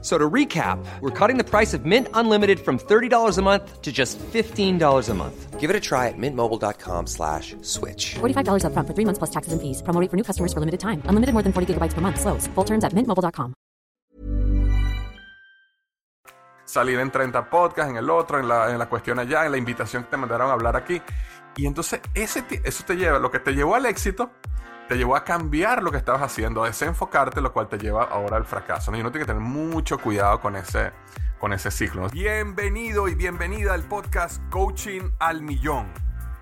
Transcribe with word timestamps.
So 0.00 0.16
to 0.16 0.30
recap, 0.30 0.78
we're 1.00 1.10
cutting 1.10 1.38
the 1.38 1.44
price 1.44 1.74
of 1.74 1.84
Mint 1.84 2.06
Unlimited 2.14 2.60
from 2.60 2.78
$30 2.78 3.36
a 3.36 3.42
month 3.42 3.82
to 3.82 3.90
just 3.90 4.16
$15 4.18 5.08
a 5.08 5.14
month. 5.14 5.58
Give 5.58 5.70
it 5.70 5.74
a 5.74 5.80
try 5.80 6.06
at 6.06 6.14
mintmobile.com 6.16 7.08
slash 7.08 7.56
switch. 7.62 8.14
$45 8.20 8.62
upfront 8.62 8.86
for 8.86 8.94
three 8.94 9.04
months 9.04 9.18
plus 9.18 9.30
taxes 9.30 9.52
and 9.52 9.60
fees. 9.60 9.82
Promo 9.82 10.00
rate 10.00 10.08
for 10.08 10.16
new 10.16 10.22
customers 10.22 10.52
for 10.52 10.60
limited 10.60 10.78
time. 10.78 11.02
Unlimited 11.10 11.34
more 11.34 11.42
than 11.42 11.52
40 11.52 11.74
gigabytes 11.74 11.94
per 11.94 12.00
month. 12.00 12.20
Slows. 12.20 12.46
Full 12.54 12.64
terms 12.64 12.84
at 12.84 12.94
mintmobile.com. 12.94 13.54
Salir 16.64 17.00
en 17.00 17.10
30 17.10 17.48
podcasts, 17.48 17.90
en 17.90 17.96
el 17.96 18.10
otro, 18.10 18.38
en 18.38 18.46
la, 18.46 18.70
en 18.70 18.78
la 18.78 18.90
cuestión 18.90 19.18
allá, 19.18 19.46
en 19.46 19.52
la 19.52 19.58
invitación 19.58 20.04
que 20.04 20.10
te 20.10 20.16
mandaron 20.18 20.50
a 20.50 20.52
hablar 20.52 20.76
aquí. 20.76 21.00
Y 21.56 21.66
entonces 21.66 22.00
ese, 22.14 22.44
eso 22.62 22.84
te 22.84 22.94
lleva, 22.94 23.18
lo 23.18 23.30
que 23.30 23.38
te 23.38 23.52
llevó 23.52 23.74
al 23.74 23.86
éxito, 23.86 24.30
te 24.88 24.96
llevó 24.96 25.16
a 25.16 25.24
cambiar 25.24 25.82
lo 25.82 25.90
que 25.90 25.98
estabas 25.98 26.22
haciendo, 26.22 26.64
a 26.64 26.68
desenfocarte, 26.68 27.42
lo 27.42 27.52
cual 27.52 27.68
te 27.68 27.76
lleva 27.76 28.04
ahora 28.04 28.38
al 28.38 28.46
fracaso. 28.46 28.90
¿no? 28.90 28.96
Y 28.96 29.02
uno 29.02 29.10
tiene 29.12 29.26
que 29.26 29.32
tener 29.32 29.42
mucho 29.42 29.98
cuidado 29.98 30.40
con 30.40 30.56
ese, 30.56 30.92
con 31.38 31.52
ese 31.52 31.70
ciclo. 31.70 32.08
Bienvenido 32.08 33.06
y 33.06 33.14
bienvenida 33.14 33.74
al 33.74 33.82
podcast 33.82 34.42
Coaching 34.48 35.10
al 35.18 35.42
Millón. 35.42 35.88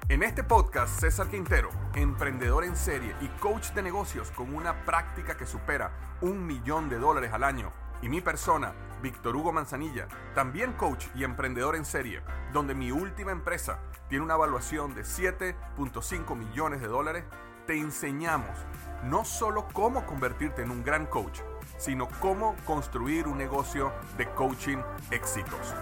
En 0.08 0.22
este 0.22 0.44
podcast, 0.44 1.00
César 1.00 1.26
Quintero, 1.26 1.70
emprendedor 1.96 2.62
en 2.62 2.76
serie 2.76 3.16
y 3.20 3.26
coach 3.40 3.70
de 3.72 3.82
negocios 3.82 4.30
con 4.30 4.54
una 4.54 4.84
práctica 4.84 5.36
que 5.36 5.44
supera 5.44 5.90
un 6.20 6.46
millón 6.46 6.88
de 6.88 7.00
dólares 7.00 7.32
al 7.32 7.42
año, 7.42 7.72
y 8.00 8.08
mi 8.08 8.20
persona, 8.20 8.72
Víctor 9.02 9.34
Hugo 9.34 9.52
Manzanilla, 9.52 10.06
también 10.36 10.74
coach 10.74 11.06
y 11.16 11.24
emprendedor 11.24 11.74
en 11.74 11.84
serie, 11.84 12.22
donde 12.52 12.76
mi 12.76 12.92
última 12.92 13.32
empresa 13.32 13.80
tiene 14.08 14.24
una 14.24 14.34
evaluación 14.34 14.94
de 14.94 15.02
7.5 15.02 16.36
millones 16.36 16.80
de 16.80 16.86
dólares, 16.86 17.24
te 17.66 17.78
enseñamos 17.78 18.56
no 19.04 19.24
solo 19.24 19.66
cómo 19.72 20.06
convertirte 20.06 20.62
en 20.62 20.70
un 20.70 20.82
gran 20.82 21.06
coach, 21.06 21.40
sino 21.78 22.08
cómo 22.20 22.56
construir 22.64 23.26
un 23.26 23.36
negocio 23.36 23.92
de 24.16 24.28
coaching 24.30 24.78
exitoso. 25.10 25.74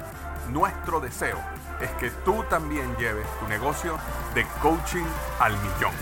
Nuestro 0.51 1.01
deseo 1.01 1.39
es 1.81 1.91
que 1.93 2.11
tú 2.25 2.43
también 2.51 2.95
lleves 2.97 3.27
tu 3.39 3.47
negocio 3.49 3.99
de 4.35 4.45
coaching 4.61 5.05
al 5.39 5.53
millón. 5.53 5.93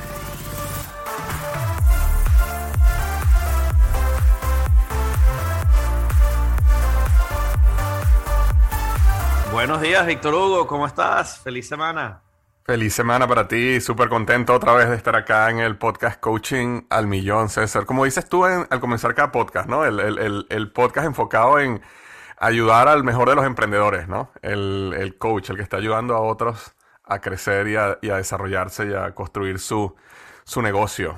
Buenos 9.52 9.80
días, 9.82 10.06
Víctor 10.06 10.34
Hugo, 10.34 10.66
¿cómo 10.66 10.86
estás? 10.86 11.38
Feliz 11.38 11.68
semana. 11.68 12.22
Feliz 12.64 12.94
semana 12.94 13.26
para 13.26 13.48
ti, 13.48 13.80
súper 13.80 14.08
contento 14.08 14.54
otra 14.54 14.72
vez 14.74 14.88
de 14.88 14.94
estar 14.94 15.16
acá 15.16 15.50
en 15.50 15.58
el 15.58 15.76
podcast 15.78 16.20
Coaching 16.20 16.82
al 16.90 17.08
Millón, 17.08 17.48
César. 17.48 17.86
Como 17.86 18.04
dices 18.04 18.28
tú 18.28 18.46
en- 18.46 18.66
al 18.70 18.78
comenzar 18.80 19.14
cada 19.16 19.32
podcast, 19.32 19.68
¿no? 19.68 19.84
El, 19.84 19.98
el- 19.98 20.18
el- 20.18 20.46
el 20.48 20.70
podcast 20.72 21.06
enfocado 21.08 21.58
en 21.58 21.82
ayudar 22.38 22.86
al 22.86 23.02
mejor 23.02 23.28
de 23.28 23.34
los 23.34 23.44
emprendedores, 23.44 24.06
¿no? 24.06 24.30
El, 24.42 24.94
el 24.96 25.18
coach, 25.18 25.50
el 25.50 25.56
que 25.56 25.62
está 25.62 25.78
ayudando 25.78 26.14
a 26.14 26.20
otros 26.20 26.74
a 27.04 27.20
crecer 27.20 27.66
y 27.66 27.74
a, 27.76 27.98
y 28.00 28.10
a 28.10 28.16
desarrollarse 28.18 28.86
y 28.86 28.94
a 28.94 29.12
construir 29.12 29.58
su, 29.58 29.96
su 30.44 30.62
negocio. 30.62 31.16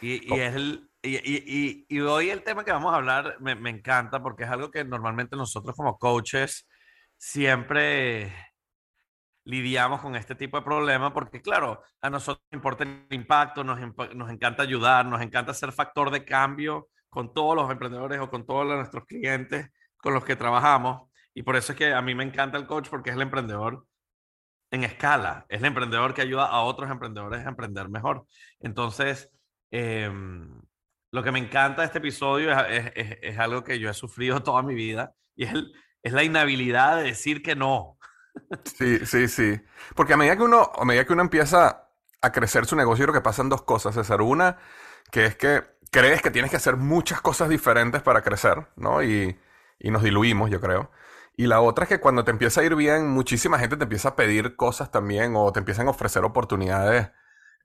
Y, 0.00 0.34
y 0.34 0.40
es 0.40 0.54
el- 0.54 0.88
y- 1.02 1.86
y 1.88 2.00
hoy 2.00 2.30
el 2.30 2.42
tema 2.42 2.64
que 2.64 2.72
vamos 2.72 2.92
a 2.94 2.96
hablar 2.96 3.36
me, 3.40 3.54
me 3.54 3.68
encanta 3.70 4.22
porque 4.22 4.44
es 4.44 4.50
algo 4.50 4.70
que 4.70 4.84
normalmente 4.84 5.36
nosotros 5.36 5.76
como 5.76 5.98
coaches 5.98 6.66
siempre 7.18 8.32
lidiamos 9.48 10.00
con 10.00 10.14
este 10.14 10.34
tipo 10.34 10.58
de 10.58 10.62
problemas 10.62 11.12
porque 11.12 11.40
claro, 11.42 11.82
a 12.02 12.10
nosotros 12.10 12.44
nos 12.52 12.58
importa 12.58 12.84
el 12.84 13.06
impacto, 13.10 13.64
nos, 13.64 13.78
nos 14.14 14.30
encanta 14.30 14.62
ayudar, 14.62 15.06
nos 15.06 15.22
encanta 15.22 15.54
ser 15.54 15.72
factor 15.72 16.10
de 16.10 16.24
cambio 16.24 16.88
con 17.08 17.32
todos 17.32 17.56
los 17.56 17.70
emprendedores 17.70 18.20
o 18.20 18.28
con 18.30 18.46
todos 18.46 18.66
los- 18.66 18.76
nuestros 18.76 19.04
clientes 19.06 19.70
con 19.96 20.12
los 20.14 20.24
que 20.24 20.36
trabajamos. 20.36 21.08
Y 21.34 21.42
por 21.42 21.56
eso 21.56 21.72
es 21.72 21.78
que 21.78 21.92
a 21.94 22.02
mí 22.02 22.14
me 22.14 22.24
encanta 22.24 22.58
el 22.58 22.66
coach 22.66 22.88
porque 22.90 23.10
es 23.10 23.16
el 23.16 23.22
emprendedor 23.22 23.86
en 24.70 24.84
escala. 24.84 25.46
Es 25.48 25.60
el 25.60 25.66
emprendedor 25.66 26.14
que 26.14 26.22
ayuda 26.22 26.46
a 26.46 26.60
otros 26.62 26.90
emprendedores 26.90 27.44
a 27.46 27.48
emprender 27.48 27.88
mejor. 27.88 28.26
Entonces, 28.60 29.30
em, 29.70 30.60
lo 31.10 31.22
que 31.22 31.32
me 31.32 31.38
encanta 31.38 31.82
de 31.82 31.86
este 31.86 31.98
episodio 31.98 32.52
es- 32.66 32.92
es- 32.94 33.18
es 33.22 33.38
algo 33.38 33.64
que 33.64 33.78
yo 33.78 33.88
he 33.90 33.94
sufrido 33.94 34.42
toda 34.42 34.62
mi 34.62 34.74
vida 34.74 35.12
y 35.34 35.44
es, 35.44 35.52
el- 35.54 35.72
es 36.02 36.12
la 36.12 36.22
inhabilidad 36.24 36.96
de 36.98 37.04
decir 37.04 37.42
que 37.42 37.56
no. 37.56 37.98
Sí, 38.78 39.04
sí, 39.06 39.28
sí. 39.28 39.60
Porque 39.94 40.14
a 40.14 40.16
medida 40.16 40.36
que 40.36 40.42
uno, 40.42 40.70
a 40.78 40.84
medida 40.84 41.04
que 41.04 41.12
uno 41.12 41.22
empieza 41.22 41.88
a 42.22 42.32
crecer 42.32 42.66
su 42.66 42.76
negocio, 42.76 43.04
creo 43.04 43.14
que 43.14 43.20
pasan 43.20 43.48
dos 43.48 43.62
cosas, 43.62 43.94
César. 43.94 44.22
Una, 44.22 44.58
que 45.10 45.26
es 45.26 45.36
que 45.36 45.64
crees 45.90 46.22
que 46.22 46.30
tienes 46.30 46.50
que 46.50 46.56
hacer 46.56 46.76
muchas 46.76 47.20
cosas 47.20 47.48
diferentes 47.48 48.02
para 48.02 48.22
crecer, 48.22 48.68
¿no? 48.76 49.02
Y, 49.02 49.38
y 49.78 49.90
nos 49.90 50.02
diluimos, 50.02 50.50
yo 50.50 50.60
creo. 50.60 50.90
Y 51.36 51.46
la 51.46 51.60
otra 51.60 51.84
es 51.84 51.88
que 51.88 52.00
cuando 52.00 52.24
te 52.24 52.30
empieza 52.30 52.60
a 52.60 52.64
ir 52.64 52.74
bien, 52.74 53.08
muchísima 53.08 53.58
gente 53.58 53.76
te 53.76 53.84
empieza 53.84 54.10
a 54.10 54.16
pedir 54.16 54.56
cosas 54.56 54.90
también 54.90 55.34
o 55.36 55.52
te 55.52 55.60
empiezan 55.60 55.86
a 55.86 55.90
ofrecer 55.90 56.24
oportunidades 56.24 57.10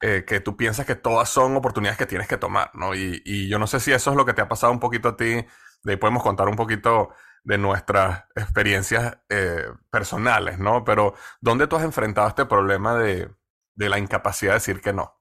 eh, 0.01 0.24
que 0.28 0.40
tú 0.40 0.57
piensas 0.57 0.85
que 0.85 0.95
todas 0.95 1.30
son 1.30 1.56
oportunidades 1.56 1.97
que 1.97 2.06
tienes 2.06 2.28
que 2.28 2.38
tomar, 2.38 2.72
¿no? 2.74 2.94
Y, 2.95 3.22
y 3.25 3.47
yo 3.50 3.57
no 3.59 3.68
sé 3.68 3.80
si 3.80 3.91
eso 3.94 4.12
es 4.12 4.18
lo 4.18 4.25
que 4.25 4.34
te 4.34 4.41
ha 4.41 4.47
pasado 4.50 4.72
un 4.74 4.80
poquito 4.80 5.09
a 5.09 5.18
ti. 5.18 5.45
De 5.84 5.91
ahí 5.94 5.97
podemos 5.97 6.24
contar 6.24 6.47
un 6.50 6.56
poquito 6.56 7.09
de 7.43 7.57
nuestras 7.57 8.25
experiencias 8.35 9.17
eh, 9.29 9.65
personales, 9.89 10.59
¿no? 10.59 10.83
Pero 10.83 11.13
¿dónde 11.41 11.67
tú 11.67 11.75
has 11.75 11.83
enfrentado 11.83 12.27
este 12.27 12.45
problema 12.45 12.95
de, 12.95 13.29
de 13.75 13.89
la 13.89 13.99
incapacidad 13.99 14.53
de 14.53 14.55
decir 14.55 14.81
que 14.81 14.93
no? 14.93 15.19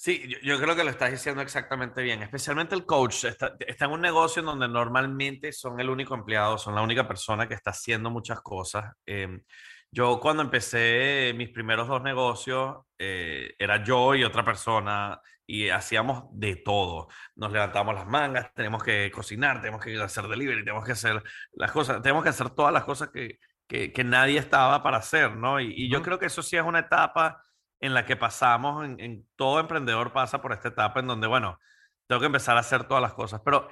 Sí, 0.00 0.32
yo, 0.44 0.60
creo 0.60 0.76
que 0.76 0.84
lo 0.84 0.90
estás 0.90 1.10
diciendo 1.10 1.42
exactamente 1.42 2.02
bien. 2.02 2.22
Especialmente 2.22 2.72
el 2.76 2.86
coach 2.86 3.24
está, 3.24 3.56
está 3.66 3.86
en 3.86 3.90
un 3.90 4.00
negocio 4.00 4.38
en 4.38 4.46
donde 4.46 4.68
normalmente 4.68 5.52
son 5.52 5.80
el 5.80 5.90
único 5.90 6.14
empleado, 6.14 6.56
son 6.56 6.76
la 6.76 6.82
única 6.82 7.08
persona 7.08 7.48
que 7.48 7.54
está 7.54 7.70
haciendo 7.70 8.08
muchas 8.08 8.40
cosas. 8.40 8.94
Em, 9.04 9.42
yo 9.90 10.20
cuando 10.20 10.44
empecé 10.44 11.32
mis 11.36 11.48
primeros 11.50 11.88
dos 11.88 12.00
negocios, 12.00 12.76
eh, 12.96 13.54
era 13.58 13.82
yo 13.82 14.14
y 14.14 14.22
otra 14.22 14.44
persona 14.44 15.20
y 15.48 15.70
hacíamos 15.70 16.24
de 16.30 16.56
todo. 16.56 17.08
Nos 17.34 17.50
levantamos 17.50 17.94
las 17.94 18.06
mangas, 18.06 18.52
tenemos 18.54 18.82
que 18.84 19.10
cocinar, 19.10 19.60
tenemos 19.62 19.82
que 19.82 20.00
hacer 20.00 20.28
delivery, 20.28 20.62
tenemos 20.62 20.84
que 20.84 20.92
hacer 20.92 21.22
las 21.52 21.72
cosas, 21.72 22.02
tenemos 22.02 22.22
que 22.22 22.28
hacer 22.28 22.50
todas 22.50 22.72
las 22.72 22.84
cosas 22.84 23.08
que, 23.08 23.38
que, 23.66 23.90
que 23.92 24.04
nadie 24.04 24.38
estaba 24.38 24.82
para 24.82 24.98
hacer, 24.98 25.34
¿no? 25.36 25.58
Y, 25.58 25.72
y 25.74 25.90
yo 25.90 26.02
creo 26.02 26.18
que 26.18 26.26
eso 26.26 26.42
sí 26.42 26.56
es 26.58 26.62
una 26.62 26.80
etapa 26.80 27.42
en 27.80 27.94
la 27.94 28.04
que 28.04 28.14
pasamos, 28.14 28.84
en, 28.84 29.00
en- 29.00 29.28
todo 29.36 29.58
emprendedor 29.58 30.12
pasa 30.12 30.42
por 30.42 30.52
esta 30.52 30.68
etapa 30.68 31.00
en 31.00 31.06
donde, 31.06 31.26
bueno, 31.26 31.58
tengo 32.06 32.20
que 32.20 32.26
empezar 32.26 32.56
a 32.58 32.60
hacer 32.60 32.84
todas 32.84 33.00
las 33.02 33.14
cosas, 33.14 33.40
pero 33.42 33.68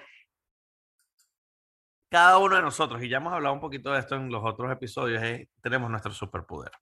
cada 2.11 2.39
uno 2.39 2.57
de 2.57 2.63
nosotros, 2.63 3.03
y 3.03 3.09
ya 3.11 3.19
hemos 3.19 3.35
hablado 3.35 3.55
un 3.55 3.61
poquito 3.61 3.93
de 3.93 3.99
esto 3.99 4.15
en 4.15 4.31
los 4.31 4.43
otros 4.43 4.73
episodios, 4.73 5.23
es, 5.23 5.47
tenemos 5.61 5.91
nuestro 5.91 6.13
superpoder. 6.13 6.73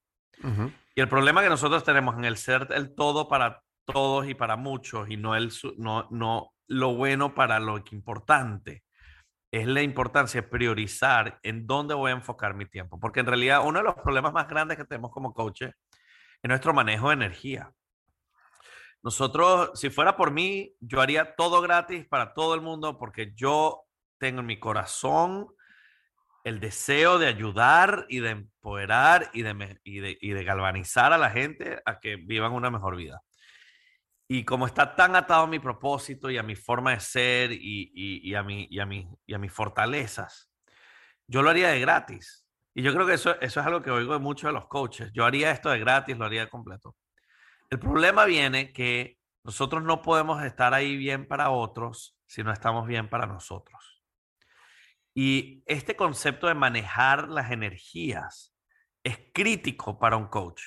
Ujú. 0.43 0.71
Y 0.94 1.00
el 1.00 1.09
problema 1.09 1.43
que 1.43 1.49
nosotros 1.49 1.83
tenemos 1.83 2.16
en 2.16 2.25
el 2.27 2.37
ser 2.37 2.69
el 2.71 2.94
todo 2.94 3.27
para 3.27 3.63
todos 3.84 4.28
y 4.28 4.34
para 4.34 4.56
muchos, 4.56 5.09
y 5.11 5.17
no, 5.17 5.37
el, 5.37 5.53
no, 5.77 6.09
no 6.11 6.55
lo 6.67 6.95
bueno 6.95 7.34
para 7.34 7.61
lo 7.61 7.83
que 7.84 7.95
importante, 7.95 8.84
es 9.50 9.67
la 9.67 9.83
importancia 9.83 10.43
de 10.43 10.49
priorizar 10.49 11.39
en 11.43 11.67
dónde 11.67 11.95
voy 11.95 12.11
a 12.11 12.15
enfocar 12.15 12.55
mi 12.55 12.67
tiempo. 12.67 12.99
Porque 12.99 13.21
en 13.21 13.27
realidad 13.27 13.62
uno 13.65 13.78
de 13.78 13.84
los 13.84 13.95
problemas 13.95 14.33
más 14.33 14.49
grandes 14.49 14.77
que 14.77 14.84
tenemos 14.84 15.12
como 15.12 15.33
coaches 15.33 15.72
es 16.43 16.49
nuestro 16.49 16.75
manejo 16.75 17.09
de 17.09 17.15
energía. 17.15 17.72
Nosotros, 19.03 19.78
si 19.78 19.91
fuera 19.91 20.16
por 20.16 20.31
mí, 20.31 20.75
yo 20.81 21.01
haría 21.01 21.37
todo 21.37 21.61
gratis 21.61 22.06
para 22.06 22.34
todo 22.34 22.55
el 22.55 22.62
mundo 22.62 22.99
porque 22.99 23.33
yo 23.37 23.84
tengo 24.19 24.41
en 24.41 24.47
mi 24.47 24.59
corazón 24.59 25.48
el 26.42 26.59
deseo 26.59 27.19
de 27.19 27.27
ayudar 27.27 28.07
y 28.09 28.21
de 28.21 28.30
empoderar 28.30 29.30
y 29.33 29.42
de, 29.42 29.80
y 29.84 30.01
de, 30.01 30.19
y 30.21 30.30
de 30.30 30.45
galvanizar 30.45 31.13
a 31.13 31.19
la 31.19 31.30
gente 31.30 31.80
a 31.84 32.01
que 32.01 32.16
vivan 32.16 32.53
una 32.53 32.71
mejor 32.71 32.97
vida. 32.97 33.22
Y 34.28 34.44
como 34.44 34.66
está 34.66 34.94
tan 34.94 35.16
atado 35.16 35.44
a 35.44 35.47
mi 35.47 35.59
propósito 35.59 36.30
y 36.30 36.38
a 36.38 36.42
mi 36.42 36.56
forma 36.56 36.92
de 36.92 37.00
ser 37.00 37.50
y, 37.53 38.34
a, 38.34 38.42
mi, 38.42 38.66
y, 38.71 38.78
a, 38.80 38.86
mi, 38.86 39.09
y 39.26 39.34
a 39.34 39.38
mis 39.38 39.53
fortalezas, 39.53 40.50
yo 41.26 41.42
lo 41.42 41.50
haría 41.50 41.68
de 41.68 41.80
gratis. 41.80 42.47
Y 42.74 42.82
yo 42.82 42.92
creo 42.92 43.06
que 43.06 43.15
eso, 43.15 43.38
eso 43.41 43.60
es 43.60 43.66
algo 43.66 43.82
que 43.82 43.91
oigo 43.91 44.15
de 44.15 44.18
muchos 44.18 44.48
de 44.48 44.54
los 44.54 44.66
coaches. 44.66 45.10
Yo 45.12 45.24
haría 45.24 45.50
esto 45.50 45.71
de 45.71 45.78
gratis, 45.78 46.16
lo 46.16 46.24
haría 46.24 46.42
de 46.42 46.50
completo. 46.50 46.97
El 47.71 47.78
problema 47.78 48.24
viene 48.24 48.72
que 48.72 49.18
nosotros 49.44 49.82
no 49.82 50.00
podemos 50.03 50.42
estar 50.42 50.72
ahí 50.74 50.97
bien 50.97 51.28
para 51.28 51.50
otros 51.50 52.16
si 52.27 52.42
no 52.42 52.53
estamos 52.53 52.86
bien 52.86 53.09
para 53.09 53.27
nosotros. 53.27 54.03
Y 55.15 55.62
este 55.66 55.94
concepto 55.94 56.48
de 56.48 56.54
manejar 56.54 57.28
las 57.28 57.53
energías 57.53 58.54
es 59.04 59.18
crítico 59.32 59.98
para 59.98 60.16
un 60.16 60.27
coach, 60.27 60.62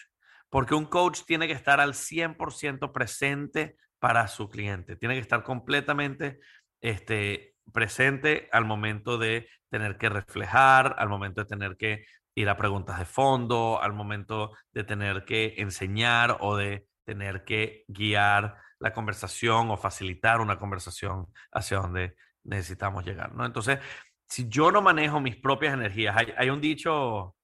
porque 0.49 0.75
un 0.75 0.85
coach 0.85 1.21
tiene 1.25 1.47
que 1.47 1.53
estar 1.53 1.79
al 1.79 1.93
100% 1.93 2.91
presente 2.91 3.75
para 3.99 4.27
su 4.27 4.49
cliente, 4.49 4.95
tiene 4.95 5.15
que 5.15 5.21
estar 5.21 5.43
completamente 5.43 6.39
este, 6.81 7.55
presente 7.73 8.47
al 8.51 8.65
momento 8.65 9.17
de 9.17 9.49
tener 9.69 9.97
que 9.97 10.09
reflejar, 10.09 10.95
al 10.97 11.09
momento 11.09 11.41
de 11.41 11.47
tener 11.47 11.77
que 11.77 12.05
ir 12.35 12.49
a 12.49 12.57
preguntas 12.57 12.99
de 12.99 13.05
fondo, 13.05 13.81
al 13.81 13.93
momento 13.93 14.51
de 14.71 14.83
tener 14.83 15.25
que 15.25 15.55
enseñar 15.57 16.37
o 16.39 16.55
de 16.55 16.87
tener 17.03 17.43
que 17.43 17.83
guiar 17.87 18.57
la 18.79 18.93
conversación 18.93 19.71
o 19.71 19.77
facilitar 19.77 20.39
una 20.39 20.57
conversación 20.57 21.27
hacia 21.51 21.77
donde 21.77 22.15
necesitamos 22.43 23.05
llegar, 23.05 23.33
¿no? 23.33 23.45
Entonces, 23.45 23.79
si 24.27 24.47
yo 24.49 24.71
no 24.71 24.81
manejo 24.81 25.19
mis 25.19 25.37
propias 25.37 25.73
energías, 25.73 26.15
hay, 26.37 26.49
un 26.49 26.61
dicho, 26.61 27.35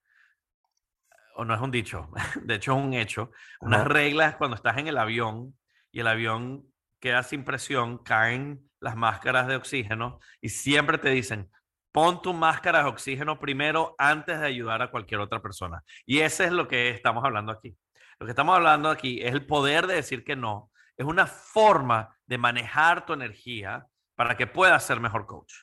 o 1.36 1.46
no 1.46 1.54
es 1.54 1.62
un 1.62 1.72
dicho, 1.72 2.10
de 2.44 2.56
hecho 2.56 2.78
es 2.78 2.84
un 2.84 2.94
hecho, 2.94 3.32
unas 3.60 3.86
reglas 3.86 4.36
cuando 4.36 4.56
estás 4.56 4.78
en 4.78 4.88
el 4.88 4.98
avión 4.98 5.58
y 5.92 6.00
el 6.00 6.08
avión 6.08 6.66
queda 7.00 7.24
sin 7.24 7.44
presión, 7.44 7.98
caen 7.98 8.70
las 8.80 8.96
máscaras 8.96 9.48
de 9.48 9.56
oxígeno 9.56 10.20
y 10.42 10.50
siempre 10.50 10.98
te 10.98 11.10
dicen, 11.10 11.50
pon 11.92 12.22
tu 12.22 12.34
máscara 12.34 12.84
de 12.84 12.90
oxígeno 12.90 13.40
primero 13.40 13.96
antes 13.98 14.40
de 14.40 14.46
ayudar 14.46 14.82
a 14.82 14.90
cualquier 14.92 15.22
otra 15.22 15.42
persona. 15.42 15.84
Y 16.06 16.20
ese 16.20 16.46
es 16.46 16.52
lo 16.52 16.68
que 16.68 16.90
estamos 16.90 17.24
hablando 17.24 17.52
aquí. 17.52 17.78
Lo 18.20 18.26
que 18.26 18.32
estamos 18.32 18.56
hablando 18.56 18.90
aquí 18.90 19.22
es 19.22 19.34
el 19.34 19.46
poder 19.46 19.88
de 19.88 19.96
decir 19.96 20.24
que 20.24 20.36
no. 20.36 20.72
Es 20.98 21.06
una 21.06 21.28
forma 21.28 22.18
de 22.26 22.38
manejar 22.38 23.06
tu 23.06 23.14
energía 23.14 23.86
para 24.16 24.38
que 24.38 24.48
puedas 24.48 24.86
ser 24.86 25.00
mejor 25.00 25.26
coach. 25.26 25.54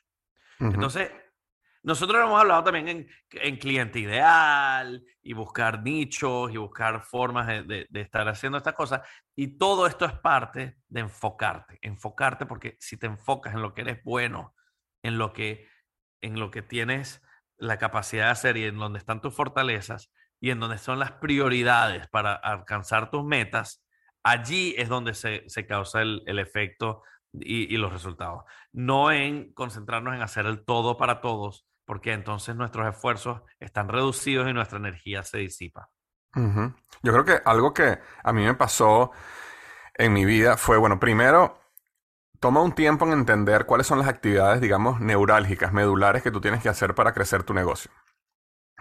Entonces, 0.59 1.11
nosotros 1.83 2.23
hemos 2.23 2.39
hablado 2.39 2.65
también 2.65 3.09
en, 3.33 3.57
cliente 3.57 4.01
ideal 4.01 5.03
y 5.23 5.33
buscar 5.33 5.83
nichos 5.83 6.53
y 6.53 6.59
buscar 6.59 7.03
formas 7.03 7.47
de, 7.67 7.89
estar 7.95 8.29
haciendo 8.29 8.59
estas 8.59 8.75
cosas. 8.75 9.01
Y 9.35 9.59
todo 9.59 9.87
esto 9.87 10.05
es 10.05 10.13
parte 10.13 10.77
de 10.89 11.01
enfocarte, 11.01 11.79
enfocarte 11.81 12.45
porque 12.45 12.77
si 12.81 12.99
te 12.99 13.07
enfocas 13.07 13.55
en 13.55 13.63
lo 13.63 13.73
que 13.73 13.81
eres 13.83 14.05
bueno, 14.05 14.55
en 15.03 15.17
lo 15.17 15.33
que, 15.33 15.69
en 16.21 16.39
lo 16.39 16.51
que 16.51 16.61
tienes 16.61 17.23
la 17.57 17.79
capacidad 17.79 18.27
de 18.27 18.31
hacer 18.31 18.57
y 18.59 18.65
en 18.65 18.79
donde 18.79 18.99
están 18.99 19.23
tus 19.23 19.35
fortalezas 19.35 20.13
y 20.39 20.51
en 20.51 20.61
donde 20.61 20.79
son 20.79 20.99
las 20.99 21.13
prioridades 21.13 22.09
para 22.09 22.35
alcanzar 22.35 23.11
tus 23.11 23.25
metas, 23.25 23.83
allí 24.23 24.75
es 24.77 24.89
donde 24.89 25.15
se, 25.15 25.67
causa 25.67 26.03
el, 26.03 26.39
efecto 26.39 27.03
y, 27.33 27.73
y, 27.73 27.79
los 27.79 27.93
resultados. 27.93 28.45
No 28.73 29.13
en 29.13 29.53
concentrarnos 29.55 30.15
en 30.15 30.23
hacer 30.23 30.47
el 30.47 30.65
todo 30.65 30.97
para 30.97 31.21
todos, 31.21 31.67
porque 31.91 32.13
entonces 32.13 32.55
nuestros 32.55 32.87
esfuerzos 32.87 33.43
están 33.59 33.89
reducidos 33.89 34.49
y 34.49 34.53
nuestra 34.53 34.79
energía 34.79 35.25
se 35.25 35.39
disipa. 35.39 35.91
Yo 36.37 37.13
creo 37.13 37.25
que 37.25 37.41
algo 37.45 37.75
que 37.75 37.99
a 38.23 38.33
mí 38.33 38.45
me 38.45 38.55
pasó 38.55 39.11
en 39.95 40.13
mi 40.13 40.25
vida 40.25 40.57
fue, 40.57 40.77
bueno, 40.77 41.01
primero, 41.01 41.59
toma 42.39 42.63
un 42.63 42.77
tiempo 42.77 43.07
en 43.07 43.15
entender 43.15 43.67
cuáles 43.67 43.89
son 43.89 43.99
las 43.99 44.07
actividades, 44.07 44.61
digamos, 44.61 45.01
neurálgicas, 45.01 45.73
medulares 45.73 46.23
que 46.23 46.31
tú 46.31 46.41
tienes 46.41 46.63
que 46.63 46.69
hacer 46.69 46.95
para 46.95 47.13
crecer 47.13 47.43
tu 47.43 47.55
negocio. 47.55 47.91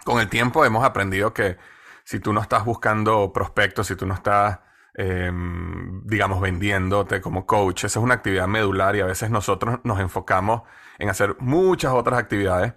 Con 0.06 0.20
el 0.20 0.30
tiempo 0.30 0.64
hemos 0.64 0.86
aprendido 0.86 1.34
que 1.34 1.58
si 2.04 2.20
tú 2.20 2.32
no 2.32 2.42
estás 2.42 2.64
buscando 2.64 3.34
prospectos, 3.34 3.88
si 3.88 3.96
tú 3.96 4.06
no 4.06 4.14
estás, 4.14 4.60
em, 4.94 6.04
digamos, 6.06 6.42
vendiéndote 6.42 7.22
como 7.22 7.48
coach, 7.48 7.86
esa 7.86 7.98
es 7.98 8.04
una 8.04 8.14
actividad 8.14 8.46
medular 8.48 8.96
y 8.96 9.00
a 9.00 9.08
veces 9.08 9.32
nosotros 9.32 9.80
nos 9.84 10.00
enfocamos 10.00 10.62
en 11.00 11.10
hacer 11.10 11.36
muchas 11.40 11.94
otras 11.94 12.20
actividades 12.20 12.74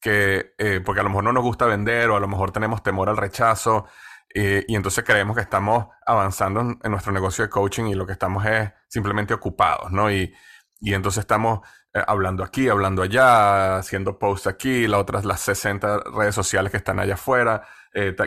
que, 0.00 0.54
eh, 0.58 0.80
porque 0.84 1.00
a 1.00 1.04
lo 1.04 1.08
mejor 1.08 1.24
no 1.24 1.32
nos 1.32 1.42
gusta 1.42 1.66
vender 1.66 2.10
o 2.10 2.16
a 2.16 2.20
lo 2.20 2.28
mejor 2.28 2.52
tenemos 2.52 2.82
temor 2.82 3.08
al 3.08 3.16
rechazo 3.16 3.86
eh, 4.34 4.64
y 4.66 4.76
entonces 4.76 5.04
creemos 5.04 5.36
que 5.36 5.42
estamos 5.42 5.86
avanzando 6.06 6.60
en, 6.60 6.90
nuestro 6.90 7.12
negocio 7.12 7.44
de 7.44 7.50
coaching 7.50 7.84
y 7.84 7.94
lo 7.94 8.06
que 8.06 8.12
estamos 8.12 8.44
es 8.46 8.70
simplemente 8.88 9.34
ocupados, 9.34 9.90
¿no? 9.90 10.10
Y, 10.10 10.34
y 10.80 10.94
entonces 10.94 11.20
estamos 11.20 11.60
eh, 11.94 12.02
hablando 12.06 12.42
aquí, 12.42 12.68
hablando 12.68 13.02
allá, 13.02 13.76
haciendo 13.76 14.18
posts 14.18 14.46
aquí, 14.46 14.86
las 14.86 15.00
otras, 15.00 15.24
las 15.24 15.40
60 15.40 16.04
redes 16.16 16.34
sociales 16.34 16.70
que 16.70 16.78
están 16.78 16.98
allá 16.98 17.14
afuera, 17.14 17.62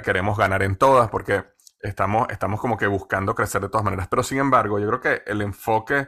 queremos 0.03 0.37
ganar 0.37 0.61
en 0.61 0.75
todas 0.75 1.09
porque 1.09 1.43
estamos, 1.81 2.27
estamos 2.29 2.59
como 2.59 2.77
que 2.77 2.85
buscando 2.85 3.33
crecer 3.33 3.61
de 3.61 3.69
todas 3.69 3.83
maneras. 3.83 4.07
Pero 4.07 4.23
sin 4.23 4.37
embargo, 4.37 4.79
yo 4.79 4.87
creo 4.87 5.01
que 5.01 5.23
el 5.25 5.41
enfoque 5.41 6.07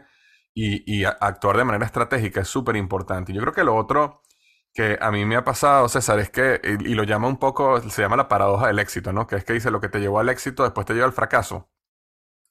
y, 0.59 1.05
actuar 1.05 1.57
de 1.57 1.63
manera 1.63 1.85
estratégica 1.85 2.41
es 2.41 2.47
súper 2.47 2.75
importante. 2.75 3.31
Yo 3.33 3.41
creo 3.41 3.53
que 3.53 3.63
lo 3.63 3.75
otro 3.75 4.23
que 4.73 4.97
a 5.01 5.11
mí 5.11 5.25
me 5.25 5.35
ha 5.35 5.43
pasado, 5.43 5.87
César, 5.89 6.19
es 6.19 6.29
que, 6.29 6.59
y, 6.63 6.95
lo 6.95 7.03
llama 7.03 7.27
un 7.27 7.37
poco, 7.37 7.79
se 7.89 8.01
llama 8.01 8.17
la 8.17 8.27
paradoja 8.27 8.67
del 8.67 8.79
éxito, 8.79 9.13
¿no? 9.13 9.27
Que 9.27 9.35
es 9.37 9.45
que 9.45 9.53
dice 9.53 9.71
lo 9.71 9.79
que 9.81 9.89
te 9.89 9.99
llevó 9.99 10.19
al 10.19 10.29
éxito, 10.29 10.63
después 10.63 10.85
te 10.87 10.93
lleva 10.93 11.05
al 11.05 11.13
fracaso. 11.13 11.69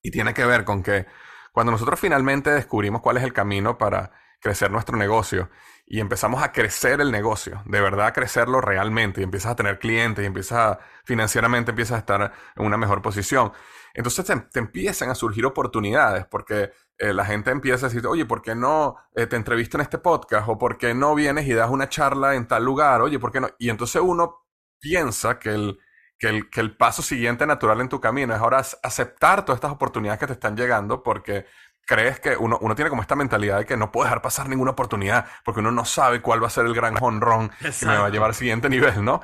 Y 0.03 0.11
tiene 0.12 0.35
que 0.35 0.44
ver 0.47 0.64
con 0.64 0.82
que 0.82 1.06
cuando 1.53 1.73
nosotros 1.73 1.99
finalmente 1.99 2.50
descubrimos 2.50 3.03
cuál 3.03 3.17
es 3.17 3.25
el 3.25 3.32
camino 3.32 3.79
para 3.79 4.12
crecer 4.41 4.70
nuestro 4.70 4.97
negocio 4.97 5.50
y 5.87 6.00
empezamos 6.00 6.43
a 6.43 6.50
crecer 6.50 7.00
el 7.00 7.12
negocio, 7.12 7.62
de 7.65 7.81
verdad 7.81 8.06
a 8.06 8.12
crecerlo 8.12 8.61
realmente, 8.61 9.21
y 9.21 9.25
empiezas 9.25 9.53
a 9.53 9.56
tener 9.56 9.79
clientes 9.79 10.25
y 10.25 10.27
empiezas 10.27 10.59
a, 10.59 10.79
financieramente 11.05 11.71
empiezas 11.71 11.97
a 11.97 11.99
estar 12.00 12.33
en 12.56 12.67
una 12.67 12.77
mejor 12.77 13.03
posición. 13.03 13.53
Entonces 13.94 14.27
te 14.53 14.59
empiezan 14.59 15.11
a 15.11 15.15
surgir 15.15 15.47
oportunidades 15.47 16.27
porque 16.27 16.73
eh, 16.99 17.12
la 17.12 17.25
gente 17.25 17.50
empieza 17.50 17.87
a 17.87 17.88
decir, 17.88 18.06
oye, 18.06 18.27
¿por 18.27 18.43
qué 18.43 18.55
no 18.55 18.97
eh, 19.15 19.27
te 19.27 19.37
entrevisto 19.37 19.77
en 19.77 19.83
este 19.83 19.99
podcast? 19.99 20.49
¿O 20.49 20.59
por 20.59 20.77
qué 20.77 20.93
no 20.93 21.15
vienes 21.15 21.47
y 21.47 21.55
das 21.55 21.71
una 21.71 21.88
charla 21.88 22.35
en 22.35 22.49
tal 22.49 22.65
lugar? 22.65 23.00
Oye, 23.00 23.19
¿por 23.19 23.31
qué 23.31 23.41
no? 23.41 23.49
Y 23.59 23.71
entonces 23.71 24.03
uno 24.05 24.47
piensa 24.81 25.38
que 25.38 25.50
el, 25.50 25.79
que 26.19 26.29
el, 26.29 26.50
que 26.50 26.61
el 26.61 26.77
paso 26.77 27.03
siguiente 27.03 27.47
natural 27.47 27.81
en 27.81 27.88
tu 27.88 28.00
camino 28.00 28.35
es 28.35 28.41
ahora 28.41 28.59
aceptar 28.83 29.44
todas 29.44 29.59
estas 29.59 29.73
oportunidades 29.73 30.19
que 30.19 30.27
te 30.27 30.33
están 30.33 30.56
llegando 30.56 31.03
porque 31.03 31.47
crees 31.87 32.21
que 32.21 32.37
uno, 32.37 32.59
uno 32.61 32.75
tiene 32.75 32.91
como 32.91 33.00
esta 33.00 33.17
mentalidad 33.17 33.59
de 33.59 33.65
que 33.65 33.77
no 33.77 33.93
puede 33.93 34.09
dejar 34.09 34.21
pasar 34.21 34.49
ninguna 34.49 34.73
oportunidad 34.73 35.27
porque 35.44 35.61
uno 35.61 35.71
no 35.71 35.85
sabe 35.85 36.21
cuál 36.21 36.43
va 36.43 36.49
a 36.49 36.50
ser 36.50 36.67
el 36.67 36.75
gran 36.75 36.97
honrón 37.00 37.50
que 37.61 37.87
me 37.87 37.97
va 37.97 38.06
a 38.06 38.11
llevar 38.11 38.31
al 38.31 38.35
siguiente 38.35 38.69
nivel, 38.69 39.05
¿no? 39.05 39.23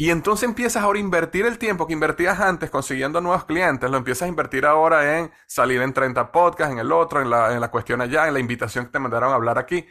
Y 0.00 0.10
entonces 0.10 0.48
empiezas 0.48 0.84
ahora 0.84 0.98
a 0.98 1.02
invertir 1.02 1.44
el 1.44 1.58
tiempo 1.58 1.88
que 1.88 1.92
invertías 1.92 2.38
antes 2.38 2.70
consiguiendo 2.70 3.20
nuevos 3.20 3.44
clientes, 3.46 3.90
lo 3.90 3.96
empiezas 3.96 4.26
a 4.26 4.28
invertir 4.28 4.64
ahora 4.64 5.18
en 5.18 5.32
salir 5.48 5.82
en 5.82 5.92
30 5.92 6.30
podcasts, 6.30 6.72
en 6.72 6.78
el 6.78 6.92
otro, 6.92 7.20
en 7.20 7.28
la, 7.28 7.52
en 7.52 7.60
la 7.60 7.72
cuestión 7.72 8.00
allá, 8.00 8.28
en 8.28 8.34
la 8.34 8.38
invitación 8.38 8.86
que 8.86 8.92
te 8.92 9.00
mandaron 9.00 9.32
a 9.32 9.34
hablar 9.34 9.58
aquí. 9.58 9.84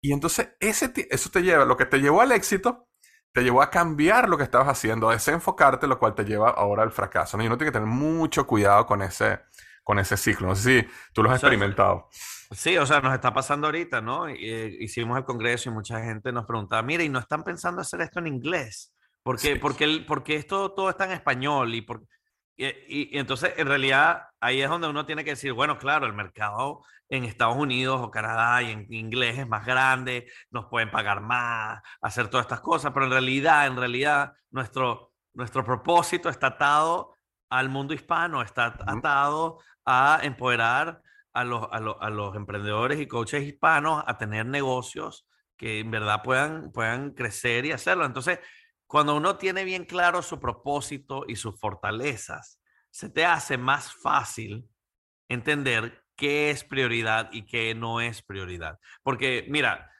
Y 0.00 0.12
entonces 0.12 0.48
ese, 0.58 0.92
eso 1.10 1.30
te 1.30 1.42
lleva, 1.42 1.64
lo 1.64 1.76
que 1.76 1.86
te 1.86 2.00
llevó 2.00 2.22
al 2.22 2.32
éxito, 2.32 2.88
te 3.32 3.42
llevó 3.42 3.62
a 3.62 3.70
cambiar 3.70 4.28
lo 4.28 4.36
que 4.36 4.42
estabas 4.42 4.66
haciendo, 4.66 5.08
a 5.08 5.12
desenfocarte, 5.12 5.86
lo 5.86 5.96
cual 6.00 6.16
te 6.16 6.24
lleva 6.24 6.50
ahora 6.50 6.82
al 6.82 6.90
fracaso. 6.90 7.36
¿no? 7.36 7.44
Y 7.44 7.46
uno 7.46 7.56
tiene 7.56 7.70
que 7.70 7.78
tener 7.78 7.88
mucho 7.88 8.48
cuidado 8.48 8.84
con 8.84 9.00
ese, 9.00 9.42
con 9.82 9.98
ese 9.98 10.16
ciclo. 10.16 10.48
No 10.48 10.54
sé 10.54 10.82
si 10.82 10.88
tú 11.12 11.22
lo 11.22 11.30
has 11.30 11.36
experimentado. 11.36 12.08
Sí, 12.50 12.76
o 12.76 12.86
sea, 12.86 13.00
nos 13.00 13.14
está 13.14 13.32
pasando 13.32 13.66
ahorita, 13.66 14.00
¿no? 14.00 14.28
Eh, 14.28 14.76
hicimos 14.80 15.16
el 15.18 15.24
congreso 15.24 15.70
y 15.70 15.72
mucha 15.72 16.00
gente 16.00 16.32
nos 16.32 16.44
preguntaba, 16.44 16.82
mire, 16.82 17.04
¿y 17.04 17.08
no 17.08 17.18
están 17.18 17.44
pensando 17.44 17.80
hacer 17.80 18.02
esto 18.02 18.20
en 18.20 18.26
inglés? 18.26 18.92
Porque, 19.22 19.56
porque, 19.56 19.84
el, 19.84 20.04
porque 20.04 20.36
esto 20.36 20.72
todo 20.72 20.90
está 20.90 21.04
en 21.04 21.12
español 21.12 21.74
y, 21.74 21.82
por, 21.82 22.02
y, 22.56 23.16
entonces 23.16 23.54
en 23.56 23.68
realidad 23.68 24.24
ahí 24.40 24.60
es 24.60 24.68
donde 24.68 24.88
uno 24.88 25.06
tiene 25.06 25.24
que 25.24 25.30
decir, 25.30 25.52
bueno, 25.52 25.78
claro, 25.78 26.06
el 26.06 26.12
mercado 26.12 26.84
en 27.08 27.24
Estados 27.24 27.56
Unidos 27.56 28.00
o 28.02 28.10
Canadá 28.10 28.62
y 28.62 28.70
en 28.72 28.92
inglés 28.92 29.38
es 29.38 29.48
más 29.48 29.64
grande, 29.64 30.26
nos 30.50 30.66
pueden 30.66 30.90
pagar 30.90 31.20
más, 31.20 31.80
hacer 32.00 32.28
todas 32.28 32.46
estas 32.46 32.60
cosas, 32.60 32.92
pero 32.92 33.06
en 33.06 33.12
realidad, 33.12 33.66
en 33.66 33.76
realidad, 33.76 34.32
nuestro, 34.50 35.12
nuestro 35.34 35.64
propósito 35.64 36.28
está 36.28 36.48
atado 36.48 37.11
al 37.52 37.68
mundo 37.68 37.92
hispano, 37.92 38.40
está 38.42 38.74
atado 38.86 39.60
a 39.84 40.20
empoderar 40.22 41.02
a 41.34 41.44
los, 41.44 41.68
a, 41.70 41.80
los, 41.80 41.96
a 42.00 42.10
los 42.10 42.34
emprendedores 42.34 42.98
y 43.00 43.06
coaches 43.06 43.42
hispanos 43.42 44.02
a 44.06 44.16
tener 44.16 44.46
negocios 44.46 45.26
que 45.56 45.80
en 45.80 45.90
verdad 45.90 46.22
puedan, 46.22 46.72
puedan 46.72 47.10
crecer 47.10 47.66
y 47.66 47.72
hacerlo. 47.72 48.06
Entonces, 48.06 48.38
cuando 48.86 49.14
uno 49.14 49.36
tiene 49.36 49.64
bien 49.64 49.84
claro 49.84 50.22
su 50.22 50.40
propósito 50.40 51.24
y 51.28 51.36
sus 51.36 51.58
fortalezas, 51.58 52.58
se 52.90 53.10
te 53.10 53.24
hace 53.24 53.58
más 53.58 53.92
fácil 53.94 54.66
entender 55.28 56.04
qué 56.16 56.50
es 56.50 56.64
prioridad 56.64 57.28
y 57.32 57.44
qué 57.44 57.74
no 57.74 58.00
es 58.00 58.22
prioridad. 58.22 58.78
Porque, 59.02 59.46
mira, 59.48 59.90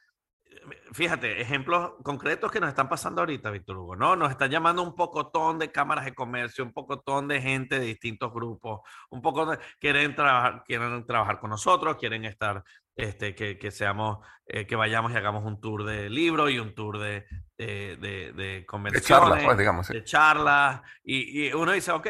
fíjate, 0.91 1.41
ejemplos 1.41 1.93
concretos 2.03 2.51
que 2.51 2.59
nos 2.59 2.69
están 2.69 2.89
pasando 2.89 3.21
ahorita, 3.21 3.49
Víctor 3.49 3.77
Hugo, 3.77 3.95
¿no? 3.95 4.15
Nos 4.15 4.31
están 4.31 4.49
llamando 4.49 4.83
un 4.83 4.95
pocotón 4.95 5.59
de 5.59 5.71
cámaras 5.71 6.05
de 6.05 6.13
comercio, 6.13 6.63
un 6.63 6.73
pocotón 6.73 7.27
de 7.27 7.41
gente 7.41 7.79
de 7.79 7.85
distintos 7.85 8.31
grupos, 8.31 8.81
un 9.09 9.21
poco 9.21 9.45
de, 9.45 9.59
quieren 9.79 10.15
trabajar, 10.15 10.63
quieren 10.65 11.05
trabajar 11.05 11.39
con 11.39 11.49
nosotros, 11.49 11.97
quieren 11.97 12.25
estar 12.25 12.63
este, 12.95 13.33
que, 13.33 13.57
que 13.57 13.71
seamos, 13.71 14.19
eh, 14.45 14.67
que 14.67 14.75
vayamos 14.75 15.11
y 15.11 15.15
hagamos 15.15 15.43
un 15.45 15.59
tour 15.59 15.83
de 15.83 16.09
libro 16.09 16.49
y 16.49 16.59
un 16.59 16.75
tour 16.75 16.99
de, 16.99 17.25
de, 17.57 17.97
de, 17.97 18.33
de 18.33 18.65
conversaciones. 18.65 19.23
De 19.23 19.29
charlas, 19.29 19.45
pues, 19.45 19.57
digamos. 19.57 19.87
De 19.87 20.03
charlas. 20.03 20.81
Y, 21.03 21.47
y, 21.47 21.53
uno 21.53 21.71
dice, 21.71 21.91
ok, 21.91 22.07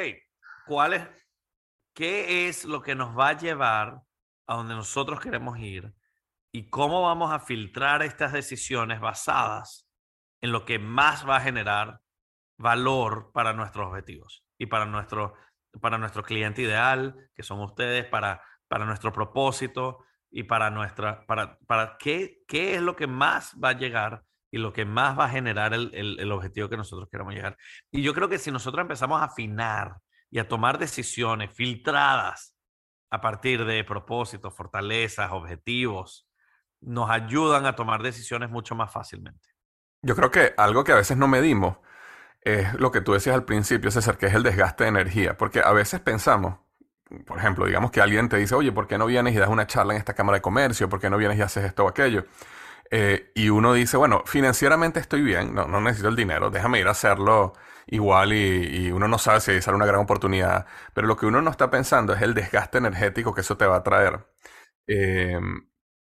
¿cuál 0.66 0.94
es, 0.94 1.08
qué 1.94 2.48
es 2.48 2.66
lo 2.66 2.82
que 2.82 2.96
nos 2.96 3.18
va 3.18 3.30
a 3.30 3.38
llevar 3.38 4.02
a 4.48 4.56
donde 4.56 4.76
nosotros 4.76 5.20
queremos 5.20 5.58
ir? 5.60 5.94
¿Y 6.54 6.70
cómo 6.70 7.02
vamos 7.02 7.32
a 7.32 7.40
filtrar 7.40 8.04
estas 8.04 8.32
decisiones 8.32 9.02
basadas 9.02 9.90
en 10.42 10.52
lo 10.52 10.66
que 10.66 10.80
más 10.80 11.28
va 11.28 11.38
a 11.38 11.42
generar 11.42 12.00
valor 12.58 13.32
para 13.34 13.54
nuestros 13.54 13.88
objetivos 13.88 14.46
y 14.58 14.68
para 14.68 14.86
nuestro, 14.86 15.34
para 15.82 15.98
nuestro 15.98 16.24
cliente 16.24 16.62
ideal, 16.62 17.30
que 17.36 17.44
son 17.44 17.60
ustedes, 17.60 18.06
para, 18.06 18.42
para 18.68 18.86
nuestro 18.86 19.12
propósito, 19.12 20.06
y 20.34 20.44
para 20.44 20.72
nuestra, 20.72 21.26
para, 21.28 21.60
para 21.68 21.96
qué, 21.98 22.40
qué 22.48 22.76
es 22.76 22.82
lo 22.82 22.96
que 22.96 23.06
más 23.06 23.56
va 23.64 23.70
a 23.70 23.78
llegar 23.78 24.24
y 24.52 24.58
lo 24.58 24.74
que 24.74 24.84
más 24.84 25.18
va 25.18 25.26
a 25.26 25.30
generar 25.30 25.76
el, 25.76 25.92
el, 25.94 26.20
el 26.20 26.32
objetivo 26.32 26.70
que 26.70 26.78
nosotros 26.78 27.08
queremos 27.10 27.36
llegar. 27.36 27.56
Y 27.92 28.02
yo 28.02 28.14
creo 28.16 28.28
que 28.28 28.40
si 28.40 28.52
nosotros 28.52 28.82
empezamos 28.82 29.22
a 29.22 29.26
afinar 29.26 29.98
y 30.32 30.40
a 30.40 30.48
tomar 30.48 30.80
decisiones 30.80 31.54
filtradas 31.54 32.58
a 33.12 33.22
partir 33.22 33.64
de 33.64 33.84
propósitos, 33.84 34.56
fortalezas, 34.56 35.32
objetivos, 35.32 36.28
nos 36.86 37.10
ayudan 37.10 37.66
a 37.66 37.76
tomar 37.76 38.02
decisiones 38.02 38.50
mucho 38.50 38.76
más 38.76 38.92
fácilmente. 38.92 39.50
Yo 40.02 40.16
creo 40.16 40.32
que 40.32 40.54
algo 40.58 40.84
que 40.84 40.92
a 40.92 40.96
veces 40.96 41.18
no 41.18 41.28
medimos 41.28 41.78
es 42.42 42.74
lo 42.74 42.92
que 42.92 43.02
tú 43.02 43.14
decías 43.14 43.36
al 43.36 43.46
principio, 43.46 43.90
César, 43.90 44.18
que 44.18 44.26
es 44.26 44.34
el 44.34 44.44
desgaste 44.44 44.84
de 44.84 44.90
energía, 44.90 45.38
porque 45.38 45.62
a 45.62 45.72
veces 45.72 46.02
pensamos, 46.02 46.60
por 47.26 47.38
ejemplo, 47.38 47.66
digamos 47.66 47.92
que 47.92 48.02
alguien 48.02 48.28
te 48.28 48.38
dice, 48.38 48.54
oye, 48.56 48.72
¿por 48.72 48.88
qué 48.88 48.98
no 48.98 49.06
vienes 49.06 49.34
y 49.34 49.38
das 49.38 49.50
una 49.50 49.66
charla 49.66 49.94
en 49.94 50.00
esta 50.00 50.14
Cámara 50.14 50.38
de 50.38 50.42
Comercio? 50.42 50.90
¿Por 50.90 51.00
qué 51.00 51.10
no 51.10 51.18
vienes 51.18 51.38
y 51.38 51.42
haces 51.42 51.64
esto 51.64 51.86
o 51.86 51.88
aquello? 51.88 52.26
Eh, 52.92 53.32
y 53.34 53.50
uno 53.50 53.74
dice, 53.74 53.98
bueno, 53.98 54.24
financieramente 54.26 55.00
estoy 55.00 55.22
bien, 55.22 55.56
no, 55.56 55.68
no 55.68 55.80
necesito 55.82 56.10
el 56.10 56.16
dinero, 56.16 56.50
déjame 56.50 56.80
ir 56.80 56.88
a 56.88 56.92
hacerlo 56.92 57.54
igual 57.88 58.34
y, 58.34 58.92
uno 58.92 59.08
no 59.08 59.18
sabe 59.18 59.40
si 59.42 59.62
sale 59.62 59.76
una 59.76 59.86
gran 59.86 60.02
oportunidad, 60.02 60.66
pero 60.94 61.08
lo 61.08 61.18
que 61.18 61.26
uno 61.26 61.42
no 61.42 61.50
está 61.50 61.70
pensando 61.70 62.14
es 62.14 62.22
el 62.22 62.34
desgaste 62.34 62.78
energético 62.78 63.34
que 63.34 63.42
eso 63.42 63.58
te 63.58 63.66
va 63.66 63.78
a 63.78 63.84
traer. 63.84 64.28
Eh, 64.88 65.40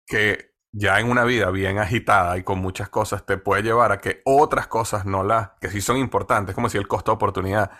que 0.05 0.52
ya 0.73 0.99
en 0.99 1.09
una 1.09 1.23
vida 1.23 1.51
bien 1.51 1.77
agitada 1.77 2.35
y 2.37 2.43
con 2.43 2.59
muchas 2.59 2.89
cosas 2.89 3.25
te 3.25 3.37
puede 3.37 3.61
llevar 3.61 3.91
a 3.91 3.99
que 3.99 4.21
otras 4.25 4.67
cosas 4.67 5.05
no 5.05 5.23
las, 5.23 5.51
que 5.61 5.69
sí 5.69 5.81
son 5.81 5.97
importantes, 5.97 6.55
como 6.55 6.67
si 6.67 6.77
el 6.77 6.87
costo 6.87 7.11
de 7.11 7.15
oportunidad 7.15 7.71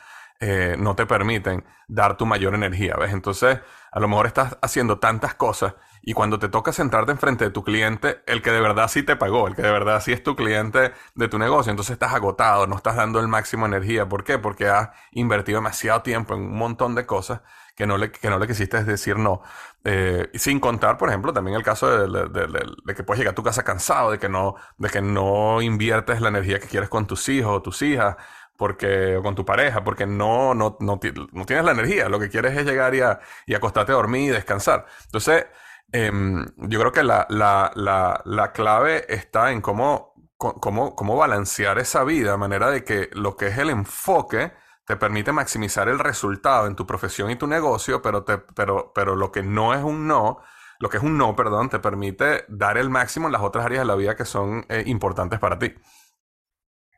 eh, 0.46 0.76
no 0.78 0.94
te 0.94 1.06
permiten 1.06 1.64
dar 1.88 2.18
tu 2.18 2.26
mayor 2.26 2.54
energía, 2.54 2.96
¿ves? 3.00 3.14
Entonces, 3.14 3.60
a 3.92 4.00
lo 4.02 4.10
mejor 4.10 4.28
estás 4.28 4.58
haciendo 4.62 5.00
tantas 5.00 5.36
cosas 5.36 5.76
y 6.02 6.12
cuando 6.12 6.38
te 6.38 6.50
toca 6.50 6.74
sentarte 6.74 7.14
enfrente 7.14 7.46
de 7.46 7.52
tu 7.52 7.64
cliente, 7.64 8.22
el 8.28 8.42
que 8.42 8.52
de 8.52 8.60
verdad 8.60 8.90
sí 8.90 9.04
te 9.04 9.16
pagó, 9.16 9.48
el 9.48 9.56
que 9.56 9.62
de 9.62 9.72
verdad 9.72 10.02
sí 10.02 10.12
es 10.12 10.22
tu 10.22 10.36
cliente 10.36 10.92
de 11.16 11.28
tu 11.30 11.40
negocio, 11.40 11.70
entonces 11.70 11.94
estás 11.94 12.14
agotado, 12.14 12.68
no 12.68 12.76
estás 12.76 12.98
dando 12.98 13.22
el 13.22 13.30
máximo 13.30 13.66
energía. 13.66 14.10
¿Por 14.10 14.26
qué? 14.26 14.38
Porque 14.38 14.68
has 14.68 14.90
invertido 15.12 15.60
demasiado 15.60 16.02
tiempo 16.02 16.34
en 16.34 16.42
un 16.42 16.58
montón 16.58 16.94
de 16.94 17.06
cosas 17.06 17.40
que 17.74 17.88
no 17.88 17.98
le, 17.98 18.12
que 18.12 18.30
no 18.30 18.38
le 18.38 18.48
quisiste 18.48 18.84
decir 18.84 19.18
no. 19.18 19.42
Eh, 19.86 20.30
sin 20.36 20.60
contar, 20.60 20.98
por 20.98 21.08
ejemplo, 21.08 21.32
también 21.32 21.56
el 21.56 21.64
caso 21.64 21.90
de, 21.90 22.94
que 22.96 23.04
puedes 23.04 23.20
llegar 23.20 23.32
a 23.32 23.36
tu 23.36 23.44
casa 23.44 23.64
cansado, 23.64 24.12
de 24.12 24.20
que 24.20 24.28
no, 24.28 24.56
de 24.78 24.90
que 24.90 25.02
no 25.02 25.62
inviertes 25.62 26.20
la 26.20 26.28
energía 26.30 26.60
que 26.60 26.68
quieres 26.68 26.90
con 26.90 27.08
tus 27.08 27.30
hijos 27.30 27.56
o 27.56 27.62
tus 27.62 27.82
hijas, 27.82 28.18
porque, 28.64 29.18
o 29.18 29.22
con 29.22 29.36
tu 29.36 29.44
pareja, 29.44 29.84
porque 29.84 30.06
no, 30.06 30.54
no, 30.56 30.78
no, 30.80 30.98
tienes 31.00 31.66
la 31.66 31.72
energía. 31.74 32.08
Lo 32.08 32.18
que 32.18 32.30
quieres 32.30 32.56
es 32.58 32.64
llegar 32.66 32.96
y, 32.96 33.02
a, 33.02 33.20
y 33.46 33.56
acostarte 33.56 33.92
a 33.92 33.96
dormir 33.96 34.30
y 34.30 34.34
descansar. 34.34 34.86
Entonces, 35.04 35.48
eh, 35.92 36.10
yo 36.56 36.80
creo 36.80 36.94
que 36.94 37.04
la, 37.04 37.28
la, 37.30 37.74
la, 37.76 38.22
la 38.24 38.54
clave 38.54 39.04
está 39.14 39.52
en 39.52 39.60
cómo, 39.60 40.14
cómo, 40.38 40.96
cómo 40.96 41.18
balancear 41.18 41.78
esa 41.78 42.06
vida, 42.06 42.32
de 42.32 42.38
manera 42.38 42.70
de 42.72 42.86
que 42.86 43.10
lo 43.12 43.36
que 43.36 43.48
es 43.48 43.58
el 43.58 43.70
enfoque 43.70 44.54
te 44.86 44.96
permite 44.96 45.34
maximizar 45.34 45.90
el 45.90 46.00
resultado 46.00 46.66
en 46.68 46.78
tu 46.78 46.88
profesión 46.88 47.32
y 47.32 47.36
tu 47.36 47.48
negocio, 47.48 48.02
pero, 48.02 48.24
te, 48.24 48.38
pero, 48.38 48.94
pero 48.96 49.18
lo 49.18 49.30
que 49.34 49.44
no 49.44 49.74
es 49.74 49.84
un 49.84 50.08
no, 50.08 50.40
lo 50.80 50.88
que 50.88 50.96
es 50.96 51.04
un 51.04 51.18
no, 51.18 51.36
perdón, 51.36 51.68
te 51.68 51.80
permite 51.80 52.46
dar 52.48 52.78
el 52.78 52.90
máximo 52.90 53.28
en 53.28 53.34
las 53.34 53.42
otras 53.42 53.66
áreas 53.66 53.82
de 53.82 53.88
la 53.88 53.96
vida 53.96 54.16
que 54.16 54.24
son 54.24 54.66
eh, 54.70 54.84
importantes 54.86 55.38
para 55.40 55.60
ti. 55.60 55.74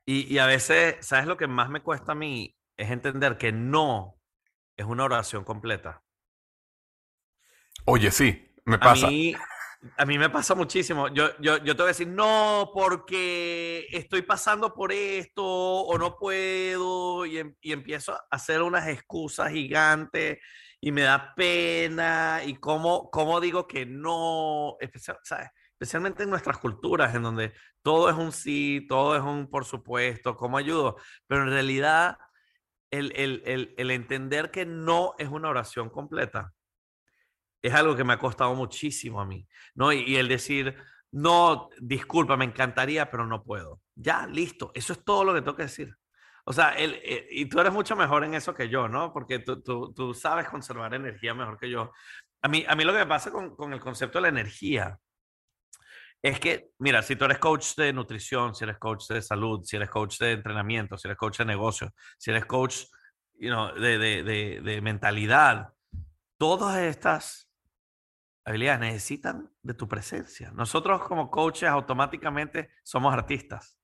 Y, 0.05 0.33
y, 0.33 0.37
a 0.37 0.45
veces, 0.45 0.97
¿sabes 1.01 1.25
lo 1.25 1.35
que 1.35 1.47
más 1.47 1.69
me 1.69 1.81
cuesta 1.81 2.11
a 2.11 2.15
mí? 2.15 2.55
Es 2.77 2.91
entender 2.91 3.37
que 3.37 3.51
no 3.51 4.19
es 4.77 4.85
una 4.85 5.05
oración 5.05 5.43
completa. 5.43 6.03
Oye, 7.85 8.11
sí, 8.11 8.53
me 8.65 8.77
pasa. 8.77 9.07
A 9.07 9.09
mí, 9.09 9.35
a 9.97 10.05
mí 10.05 10.17
me 10.17 10.29
pasa 10.29 10.55
muchísimo. 10.55 11.07
Yo, 11.09 11.29
yo, 11.39 11.57
yo 11.57 11.75
te 11.75 11.81
voy 11.81 11.85
a 11.85 11.93
decir, 11.93 12.07
no, 12.07 12.71
porque 12.73 13.87
estoy 13.91 14.21
pasando 14.21 14.73
por 14.73 14.91
esto 14.91 15.43
o 15.43 15.97
no 15.97 16.17
puedo 16.17 17.25
y, 17.25 17.39
em, 17.39 17.55
y 17.61 17.71
empiezo 17.71 18.13
a 18.13 18.25
hacer 18.31 18.61
unas 18.61 18.87
excusas 18.87 19.51
gigantes 19.51 20.39
y 20.81 20.91
me 20.91 21.01
da 21.01 21.33
pena 21.35 22.41
y 22.45 22.55
cómo, 22.55 23.09
cómo 23.09 23.39
digo 23.39 23.67
que 23.67 23.85
no, 23.85 24.77
¿sabes? 25.23 25.49
Especialmente 25.79 26.23
en 26.23 26.29
nuestras 26.29 26.57
culturas, 26.57 27.13
en 27.15 27.23
donde 27.23 27.53
todo 27.81 28.09
es 28.09 28.15
un 28.15 28.31
sí, 28.31 28.85
todo 28.87 29.15
es 29.15 29.21
un 29.21 29.49
por 29.49 29.65
supuesto, 29.65 30.35
cómo 30.37 30.57
ayudo, 30.57 30.97
pero 31.27 31.43
en 31.43 31.49
realidad 31.49 32.17
el, 32.91 33.11
el, 33.15 33.73
el, 33.77 33.91
entender 33.91 34.51
que 34.51 34.65
no 34.65 35.15
es 35.17 35.27
una 35.27 35.49
oración 35.49 35.89
completa 35.89 36.53
es 37.61 37.73
algo 37.73 37.95
que 37.95 38.03
me 38.03 38.13
ha 38.13 38.19
costado 38.19 38.53
muchísimo 38.53 39.19
a 39.19 39.25
mí, 39.25 39.47
¿no? 39.73 39.91
Y, 39.91 40.15
el 40.15 40.27
decir, 40.27 40.77
no, 41.11 41.69
disculpa, 41.79 42.37
me 42.37 42.45
encantaría, 42.45 43.09
pero 43.09 43.25
no 43.25 43.43
puedo. 43.43 43.81
Ya, 43.95 44.27
listo, 44.27 44.71
eso 44.75 44.93
es 44.93 45.03
todo 45.03 45.23
lo 45.23 45.33
que 45.33 45.41
tengo 45.41 45.57
que 45.57 45.63
decir. 45.63 45.95
O 46.45 46.53
sea, 46.53 46.69
el, 46.73 46.93
eh, 47.03 47.27
y 47.31 47.47
tú 47.47 47.59
eres 47.59 47.73
mucho 47.73 47.95
mejor 47.95 48.23
en 48.23 48.35
eso 48.35 48.53
que 48.53 48.69
yo, 48.69 48.87
¿no? 48.87 49.11
Porque 49.11 49.39
tú, 49.39 49.63
tú, 49.63 49.91
tú, 49.93 50.13
sabes 50.13 50.47
conservar 50.47 50.93
energía 50.93 51.33
mejor 51.33 51.57
que 51.57 51.69
yo. 51.71 51.91
A 52.43 52.47
mí, 52.47 52.63
a 52.67 52.75
mí 52.75 52.83
lo 52.83 52.93
que 52.93 52.99
me 52.99 53.07
pasa 53.07 53.31
con, 53.31 53.55
con 53.55 53.73
el 53.73 53.79
concepto 53.79 54.19
de 54.19 54.23
la 54.23 54.27
energía 54.29 54.99
es 56.27 56.39
que, 56.39 56.71
mira, 56.79 57.03
si 57.03 57.15
tú 57.15 57.25
eres 57.25 57.37
coach 57.37 57.75
de 57.75 57.93
nutrición, 57.93 58.55
si 58.55 58.63
eres 58.63 58.79
coach 58.79 59.07
de 59.09 59.21
salud, 59.21 59.61
si 59.63 59.75
eres 59.75 59.91
coach 59.91 60.17
de 60.17 60.31
entrenamiento, 60.31 60.97
si 60.97 61.07
eres 61.07 61.19
coach 61.19 61.37
de 61.37 61.45
negocio, 61.45 61.93
si 62.17 62.31
eres 62.31 62.45
coach 62.45 62.85
you 63.37 63.51
de, 63.79 63.99
de, 63.99 64.23
de, 64.23 64.61
de 64.61 64.81
mentalidad, 64.81 65.73
todas 66.37 66.79
estas 66.79 67.51
habilidades 68.43 68.79
necesitan 68.79 69.51
de 69.61 69.75
tu 69.75 69.87
presencia. 69.87 70.51
Nosotros 70.55 71.03
como 71.03 71.29
coaches 71.29 71.69
automáticamente 71.69 72.71
somos 72.81 73.13
artistas. 73.13 73.77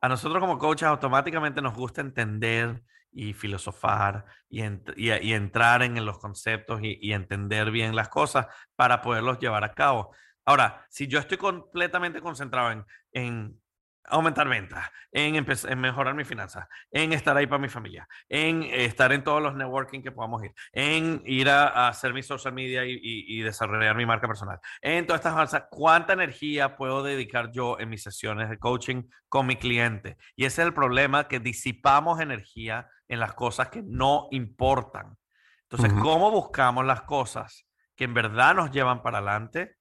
A 0.00 0.08
nosotros 0.08 0.40
como 0.40 0.58
coaches 0.58 0.88
automáticamente 0.88 1.62
nos 1.62 1.74
gusta 1.74 2.00
entender 2.00 2.82
y 3.12 3.32
filosofar 3.32 4.24
y, 4.48 4.64
y, 4.64 5.12
y 5.12 5.32
entrar 5.34 5.84
en 5.84 6.04
los 6.04 6.18
conceptos 6.18 6.80
y, 6.82 6.98
y, 7.00 7.12
entender 7.12 7.70
bien 7.70 7.94
las 7.94 8.08
cosas 8.08 8.48
para 8.74 9.00
poderlos 9.02 9.38
llevar 9.38 9.62
a 9.62 9.72
cabo. 9.72 10.12
Ahora, 10.46 10.86
si 10.88 11.08
yo 11.08 11.18
estoy 11.18 11.38
completamente 11.38 12.20
concentrado 12.20 12.70
en, 12.70 12.84
en 13.12 13.60
aumentar 14.08 14.48
ventas, 14.48 14.88
en, 15.10 15.34
en, 15.34 15.80
mejorar 15.80 16.14
mis 16.14 16.28
finanzas, 16.28 16.68
en 16.90 17.12
estar 17.12 17.36
ahí 17.36 17.46
para 17.46 17.60
mi 17.60 17.68
familia, 17.68 18.08
en 18.28 18.62
estar 18.62 19.12
en 19.12 19.24
todos 19.24 19.42
los 19.42 19.56
networking 19.56 20.02
que 20.02 20.12
podamos 20.12 20.44
ir, 20.44 20.54
en 20.72 21.22
ir 21.26 21.48
a, 21.48 21.66
a 21.66 21.88
hacer 21.88 22.14
mi 22.14 22.22
social 22.22 22.54
media 22.54 22.84
y, 22.84 22.92
y, 22.92 23.38
y, 23.38 23.42
desarrollar 23.42 23.96
mi 23.96 24.06
marca 24.06 24.28
personal, 24.28 24.60
en 24.80 25.06
todas 25.06 25.20
estas 25.20 25.34
cosas, 25.34 25.64
¿cuánta 25.70 26.12
energía 26.12 26.76
puedo 26.76 27.02
dedicar 27.02 27.50
yo 27.50 27.78
en 27.78 27.88
mis 27.88 28.02
sesiones 28.02 28.48
de 28.48 28.58
coaching 28.58 29.04
con 29.28 29.46
mi 29.46 29.56
cliente? 29.56 30.16
Y 30.36 30.44
ese 30.44 30.62
es 30.62 30.68
el 30.68 30.74
problema, 30.74 31.28
que 31.28 31.40
disipamos 31.40 32.20
energía 32.20 32.88
en 33.08 33.20
las 33.20 33.34
cosas 33.34 33.68
que 33.68 33.82
no 33.82 34.28
importan. 34.30 35.16
Entonces, 35.62 35.92
uh 35.92 35.96
-huh. 35.96 36.02
¿cómo 36.02 36.30
buscamos 36.30 36.84
las 36.84 37.02
cosas 37.02 37.66
que 37.96 38.04
en 38.04 38.14
verdad 38.14 38.54
nos 38.54 38.70
llevan 38.70 39.02
para 39.02 39.18
adelante? 39.18 39.75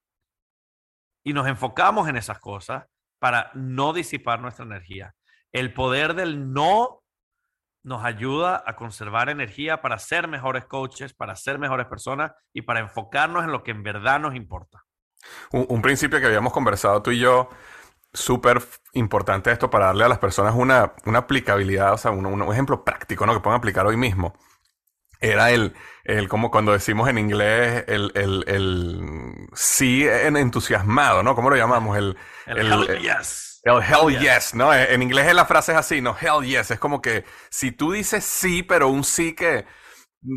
Y 1.26 1.34
nos 1.34 1.48
enfocamos 1.48 2.08
en 2.08 2.16
esas 2.16 2.40
cosas 2.40 2.86
para 3.20 3.52
no 3.54 3.92
disipar 3.92 4.40
nuestra 4.40 4.64
energía. 4.64 5.14
El 5.52 5.74
poder 5.74 6.14
del 6.14 6.54
no 6.54 7.02
nos 7.84 8.04
ayuda 8.04 8.64
a 8.66 8.76
conservar 8.76 9.30
energía 9.30 9.82
para 9.82 10.00
ser 10.00 10.28
mejores 10.28 10.66
coaches, 10.66 11.14
para 11.14 11.36
ser 11.36 11.60
mejores 11.60 11.88
personas 11.88 12.32
y 12.54 12.62
para 12.62 12.80
enfocarnos 12.80 13.44
en 13.44 13.52
lo 13.52 13.64
que 13.64 13.72
en 13.72 13.84
verdad 13.84 14.20
nos 14.20 14.36
importa. 14.36 14.84
Un, 15.52 15.82
principio 15.82 16.20
que 16.20 16.26
habíamos 16.26 16.54
conversado 16.54 17.02
tú 17.02 17.12
y 17.12 17.20
yo, 17.20 17.50
súper 18.14 18.62
importante 18.94 19.52
esto 19.52 19.70
para 19.70 19.88
darle 19.88 20.06
a 20.06 20.10
las 20.10 20.20
personas 20.20 20.56
una, 20.56 20.94
una 21.06 21.20
aplicabilidad, 21.20 21.94
o 21.94 21.98
sea, 21.98 22.12
un, 22.12 22.26
un, 22.26 22.52
ejemplo 22.52 22.84
práctico, 22.84 23.26
¿no? 23.26 23.34
Que 23.34 23.40
puedan 23.40 23.58
aplicar 23.58 23.86
hoy 23.86 23.98
mismo. 23.98 24.36
Era 25.26 25.52
el, 25.52 25.74
el 26.04 26.30
como 26.30 26.52
cuando 26.52 26.72
decimos 26.72 27.10
en 27.10 27.18
inglés, 27.18 27.84
el, 27.88 28.12
el, 28.16 28.44
el 28.48 29.48
sí 29.54 30.08
en 30.08 30.38
entusiasmado, 30.38 31.24
¿no? 31.24 31.34
¿Cómo 31.34 31.50
lo 31.50 31.56
llamamos? 31.56 31.98
El, 31.98 32.16
el, 32.46 32.58
el 32.60 32.90
hell 32.90 33.00
yes. 33.00 33.62
El 33.64 33.82
hell 33.82 34.12
yes. 34.12 34.22
yes, 34.22 34.54
¿no? 34.54 34.72
En 34.72 35.02
inglés 35.02 35.34
la 35.34 35.46
frase 35.46 35.72
es 35.72 35.78
así, 35.80 36.02
¿no? 36.02 36.16
Hell 36.20 36.46
yes. 36.46 36.70
Es 36.70 36.80
como 36.80 37.02
que 37.02 37.26
si 37.50 37.72
tú 37.72 37.92
dices 37.92 38.24
sí, 38.24 38.62
pero 38.62 38.90
un 38.90 39.04
sí 39.04 39.34
que 39.34 39.66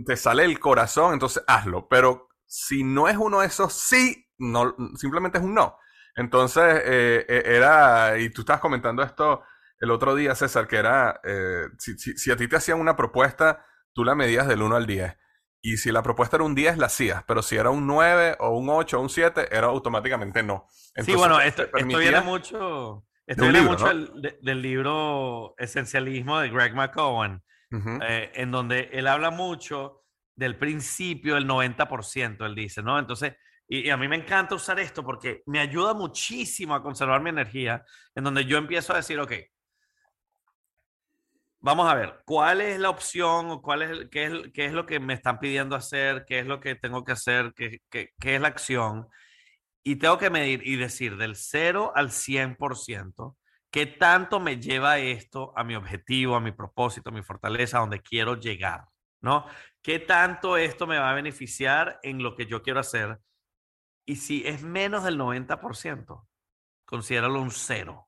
te 0.06 0.16
sale 0.16 0.44
el 0.44 0.58
corazón, 0.58 1.12
entonces 1.12 1.44
hazlo. 1.46 1.86
Pero 1.88 2.30
si 2.46 2.82
no 2.82 3.06
es 3.08 3.18
uno 3.18 3.40
de 3.40 3.48
esos 3.48 3.74
sí, 3.74 4.26
no, 4.38 4.74
simplemente 4.96 5.36
es 5.36 5.44
un 5.44 5.52
no. 5.54 5.76
Entonces, 6.16 6.82
eh, 6.84 7.42
era, 7.44 8.18
y 8.18 8.30
tú 8.30 8.40
estabas 8.40 8.60
comentando 8.62 9.02
esto 9.02 9.42
el 9.80 9.90
otro 9.90 10.14
día, 10.14 10.34
César, 10.34 10.66
que 10.66 10.76
era, 10.76 11.20
eh, 11.22 11.66
si, 11.78 11.96
si, 11.98 12.16
si 12.16 12.30
a 12.30 12.36
ti 12.36 12.48
te 12.48 12.56
hacían 12.56 12.80
una 12.80 12.96
propuesta, 12.96 13.64
tú 13.92 14.04
la 14.04 14.14
medías 14.14 14.46
del 14.48 14.62
1 14.62 14.76
al 14.76 14.86
10. 14.86 15.16
Y 15.60 15.76
si 15.76 15.90
la 15.90 16.02
propuesta 16.02 16.36
era 16.36 16.44
un 16.44 16.54
10, 16.54 16.78
la 16.78 16.86
hacías. 16.86 17.24
Pero 17.26 17.42
si 17.42 17.56
era 17.56 17.70
un 17.70 17.86
9 17.86 18.36
o 18.40 18.50
un 18.56 18.68
8 18.70 18.98
o 18.98 19.02
un 19.02 19.08
7, 19.10 19.48
era 19.50 19.66
automáticamente 19.66 20.42
no. 20.42 20.66
Entonces, 20.94 21.04
sí, 21.04 21.14
bueno, 21.14 21.40
esto, 21.40 21.64
esto 21.64 21.98
viene 21.98 22.20
mucho, 22.20 23.04
esto 23.26 23.42
viene 23.42 23.58
libro, 23.60 23.72
mucho 23.72 23.84
¿no? 23.86 23.90
el, 23.90 24.22
de, 24.22 24.38
del 24.40 24.62
libro 24.62 25.54
Esencialismo 25.58 26.38
de 26.40 26.50
Greg 26.50 26.74
McCowan, 26.74 27.42
uh 27.72 27.76
-huh. 27.76 28.00
eh, 28.08 28.30
en 28.34 28.50
donde 28.50 28.88
él 28.92 29.06
habla 29.08 29.30
mucho 29.30 30.04
del 30.36 30.56
principio 30.56 31.34
del 31.34 31.46
90%, 31.48 32.46
él 32.46 32.54
dice, 32.54 32.82
¿no? 32.82 32.98
Entonces, 32.98 33.34
Y, 33.70 33.86
y 33.86 33.90
a 33.90 33.96
mí 33.98 34.08
me 34.08 34.16
encanta 34.16 34.54
usar 34.54 34.78
esto 34.78 35.02
porque 35.04 35.42
me 35.46 35.60
ayuda 35.60 35.92
muchísimo 35.92 36.74
a 36.74 36.82
conservar 36.82 37.20
mi 37.20 37.30
energía, 37.30 37.84
en 38.14 38.24
donde 38.24 38.44
yo 38.46 38.56
empiezo 38.56 38.92
a 38.94 38.96
decir, 38.96 39.18
ok, 39.20 39.32
vamos 41.60 41.88
a 41.90 41.94
ver, 41.94 42.22
¿cuál 42.24 42.60
es 42.60 42.78
la 42.78 42.90
opción 42.90 43.50
o 43.50 43.62
cuál 43.62 43.82
es, 43.82 44.08
qué, 44.10 44.24
es, 44.24 44.32
qué 44.52 44.66
es 44.66 44.72
lo 44.72 44.86
que 44.86 45.00
me 45.00 45.14
están 45.14 45.38
pidiendo 45.38 45.76
hacer? 45.76 46.24
¿Qué 46.26 46.38
es 46.40 46.46
lo 46.46 46.60
que 46.60 46.74
tengo 46.74 47.04
que 47.04 47.12
hacer? 47.12 47.52
¿Qué, 47.54 47.80
qué, 47.90 48.10
qué 48.20 48.36
es 48.36 48.40
la 48.40 48.48
acción? 48.48 49.08
Y 49.82 49.96
tengo 49.96 50.18
que 50.18 50.30
medir 50.30 50.66
y 50.66 50.76
decir 50.76 51.16
del 51.16 51.36
0 51.36 51.92
al 51.94 52.10
100%, 52.10 53.36
¿qué 53.70 53.86
tanto 53.86 54.40
me 54.40 54.60
lleva 54.60 54.98
esto 54.98 55.52
a 55.56 55.64
mi 55.64 55.74
objetivo, 55.74 56.36
a 56.36 56.40
mi 56.40 56.52
propósito, 56.52 57.10
a 57.10 57.12
mi 57.12 57.22
fortaleza, 57.22 57.78
a 57.78 57.80
donde 57.80 58.02
quiero 58.02 58.36
llegar? 58.36 58.84
¿No? 59.20 59.46
¿Qué 59.82 59.98
tanto 59.98 60.56
esto 60.56 60.86
me 60.86 60.98
va 60.98 61.10
a 61.10 61.14
beneficiar 61.14 61.98
en 62.02 62.22
lo 62.22 62.36
que 62.36 62.46
yo 62.46 62.62
quiero 62.62 62.80
hacer? 62.80 63.18
Y 64.06 64.16
si 64.16 64.46
es 64.46 64.62
menos 64.62 65.04
del 65.04 65.18
90%, 65.18 66.26
considéralo 66.84 67.40
un 67.40 67.50
cero. 67.50 68.07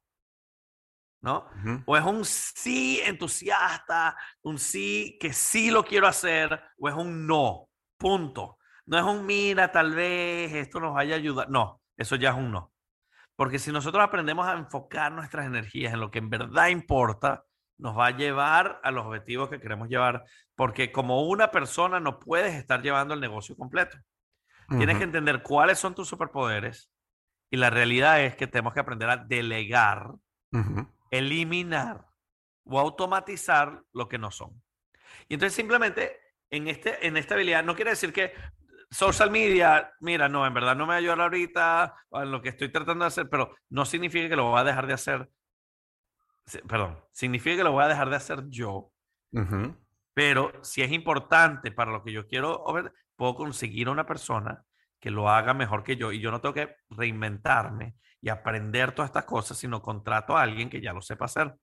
¿No? 1.22 1.46
Ujú. 1.58 1.82
O 1.86 1.96
es 1.96 2.04
un 2.04 2.24
sí 2.24 3.00
entusiasta, 3.04 4.16
un 4.42 4.58
sí 4.58 5.18
que 5.20 5.32
sí 5.32 5.70
lo 5.70 5.84
quiero 5.84 6.06
hacer, 6.06 6.60
o 6.78 6.88
es 6.88 6.94
un 6.94 7.26
no, 7.26 7.68
punto. 7.96 8.58
No 8.86 8.98
es 8.98 9.04
un 9.04 9.26
mira, 9.26 9.70
tal 9.70 9.94
vez 9.94 10.52
esto 10.52 10.80
nos 10.80 10.94
vaya 10.94 11.14
a 11.14 11.18
ayudar. 11.18 11.50
No, 11.50 11.80
eso 11.96 12.16
ya 12.16 12.30
es 12.30 12.36
un 12.36 12.50
no. 12.50 12.72
Porque 13.36 13.58
si 13.58 13.72
nosotros 13.72 14.02
aprendemos 14.02 14.46
a 14.46 14.54
enfocar 14.54 15.12
nuestras 15.12 15.46
energías 15.46 15.94
en 15.94 16.00
lo 16.00 16.10
que 16.10 16.18
en 16.18 16.28
verdad 16.28 16.68
importa, 16.68 17.44
nos 17.78 17.96
va 17.96 18.08
a 18.08 18.16
llevar 18.16 18.80
a 18.82 18.90
los 18.90 19.06
objetivos 19.06 19.48
que 19.48 19.60
queremos 19.60 19.88
llevar. 19.88 20.24
Porque 20.54 20.92
como 20.92 21.22
una 21.22 21.50
persona 21.50 22.00
no 22.00 22.18
puedes 22.18 22.54
estar 22.54 22.82
llevando 22.82 23.14
el 23.14 23.20
negocio 23.20 23.56
completo. 23.56 23.96
Tienes 24.68 24.98
que 24.98 25.04
entender 25.04 25.42
cuáles 25.42 25.78
son 25.78 25.94
tus 25.94 26.08
superpoderes. 26.08 26.90
Y 27.50 27.56
la 27.56 27.70
realidad 27.70 28.20
es 28.20 28.36
que 28.36 28.46
tenemos 28.46 28.72
que 28.72 28.80
aprender 28.80 29.10
a 29.10 29.16
delegar 29.16 30.12
Ujú. 30.52 30.86
Eliminar 31.10 32.06
o 32.64 32.78
automatizar 32.78 33.82
lo 33.92 34.08
que 34.08 34.18
no 34.18 34.30
son. 34.30 34.62
Y 35.28 35.34
entonces 35.34 35.54
simplemente 35.54 36.18
en, 36.50 36.68
este, 36.68 37.06
en 37.06 37.16
esta 37.16 37.34
habilidad 37.34 37.64
no 37.64 37.74
quiere 37.74 37.90
decir 37.90 38.12
que 38.12 38.32
social 38.90 39.30
media, 39.30 39.92
mira, 40.00 40.28
no, 40.28 40.46
en 40.46 40.54
verdad 40.54 40.76
no 40.76 40.84
me 40.84 40.90
va 40.90 40.94
a 40.94 40.98
ayudar 40.98 41.20
ahorita 41.20 41.94
en 42.12 42.30
lo 42.30 42.42
que 42.42 42.50
estoy 42.50 42.70
tratando 42.70 43.04
de 43.04 43.08
hacer, 43.08 43.28
pero 43.28 43.54
no 43.68 43.84
significa 43.84 44.28
que 44.28 44.36
lo 44.36 44.50
voy 44.50 44.60
a 44.60 44.64
dejar 44.64 44.86
de 44.86 44.94
hacer. 44.94 45.30
Perdón, 46.66 46.98
significa 47.12 47.56
que 47.56 47.64
lo 47.64 47.72
voy 47.72 47.84
a 47.84 47.88
dejar 47.88 48.10
de 48.10 48.16
hacer 48.16 48.48
yo, 48.48 48.92
pero 50.12 50.52
si 50.62 50.82
es 50.82 50.90
importante 50.90 51.70
para 51.70 51.92
lo 51.92 52.02
que 52.02 52.10
yo 52.10 52.26
quiero, 52.26 52.64
puedo 53.14 53.34
conseguir 53.36 53.86
a 53.86 53.92
una 53.92 54.06
persona 54.06 54.64
que 54.98 55.10
lo 55.10 55.30
haga 55.30 55.54
mejor 55.54 55.84
que 55.84 55.96
yo 55.96 56.10
y 56.10 56.20
yo 56.20 56.32
no 56.32 56.40
tengo 56.40 56.54
que 56.54 56.76
reinventarme 56.90 57.94
y 58.22 58.28
aprender 58.28 58.92
todas 58.92 59.10
estas 59.10 59.24
cosas, 59.24 59.58
sino 59.58 59.82
contrato 59.82 60.36
a 60.36 60.42
alguien 60.42 60.68
que 60.70 60.80
ya 60.80 60.92
lo 60.92 61.00
sepa 61.00 61.26
hacer. 61.26 61.54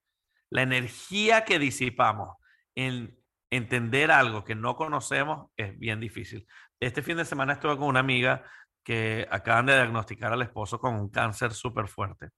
La 0.50 0.62
energía 0.62 1.44
que 1.46 1.60
disipamos 1.60 2.38
en 2.76 3.18
entender 3.50 4.12
algo 4.12 4.44
que 4.44 4.56
no 4.56 4.76
conocemos 4.76 5.52
es 5.56 5.78
bien 5.78 6.00
difícil. 6.00 6.48
Este 6.80 7.02
fin 7.02 7.18
de 7.18 7.26
semana 7.26 7.54
estuve 7.54 7.78
con 7.78 7.88
una 7.88 8.00
amiga 8.00 8.44
que 8.84 9.28
acaban 9.30 9.66
de 9.66 9.76
diagnosticar 9.76 10.32
al 10.32 10.42
esposo 10.42 10.80
con 10.80 10.96
un 10.96 11.10
cáncer 11.10 11.54
súper 11.54 11.88
fuerte. 11.88 12.30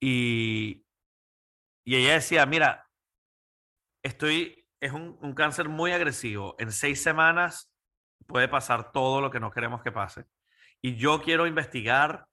Y, 0.00 0.84
y 1.84 1.96
ella 1.96 2.14
decía, 2.14 2.46
mira, 2.46 2.86
estoy, 4.02 4.66
es 4.80 4.92
un, 4.92 5.18
un 5.20 5.34
cáncer 5.34 5.68
muy 5.68 5.92
agresivo. 5.92 6.54
En 6.58 6.70
seis 6.70 7.02
semanas 7.02 7.72
puede 8.26 8.48
pasar 8.48 8.92
todo 8.92 9.20
lo 9.20 9.30
que 9.30 9.40
no 9.40 9.50
queremos 9.50 9.82
que 9.82 9.90
pase. 9.90 10.26
Y 10.80 10.96
yo 10.96 11.20
quiero 11.22 11.46
investigar 11.46 12.27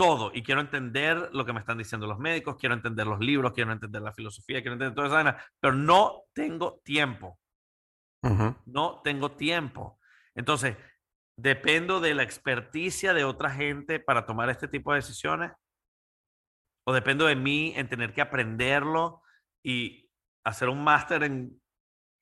todo 0.00 0.30
y 0.32 0.42
quiero 0.42 0.62
entender 0.62 1.28
lo 1.34 1.44
que 1.44 1.52
me 1.52 1.60
están 1.60 1.76
diciendo 1.76 2.06
los 2.06 2.18
médicos, 2.18 2.56
quiero 2.58 2.74
entender 2.74 3.06
los 3.06 3.20
libros, 3.20 3.52
quiero 3.52 3.70
entender 3.70 4.00
la 4.00 4.14
filosofía, 4.14 4.62
quiero 4.62 4.72
entender 4.72 4.94
toda 4.94 5.08
esa 5.08 5.16
vaina, 5.16 5.44
pero 5.60 5.74
no 5.74 6.22
tengo 6.32 6.80
tiempo, 6.82 7.38
no 8.64 9.02
tengo 9.04 9.32
tiempo. 9.32 10.00
Entonces, 10.34 10.74
dependo 11.36 12.00
de 12.00 12.14
la 12.14 12.22
experticia 12.22 13.12
de 13.12 13.24
otra 13.24 13.50
gente 13.50 14.00
para 14.00 14.24
tomar 14.24 14.48
este 14.48 14.68
tipo 14.68 14.90
de 14.90 15.00
decisiones 15.00 15.52
o 16.86 16.94
dependo 16.94 17.26
de 17.26 17.36
mí 17.36 17.74
en 17.76 17.86
tener 17.86 18.14
que 18.14 18.22
aprenderlo 18.22 19.20
y 19.62 20.10
hacer 20.46 20.70
un 20.70 20.82
máster 20.82 21.24
en 21.24 21.60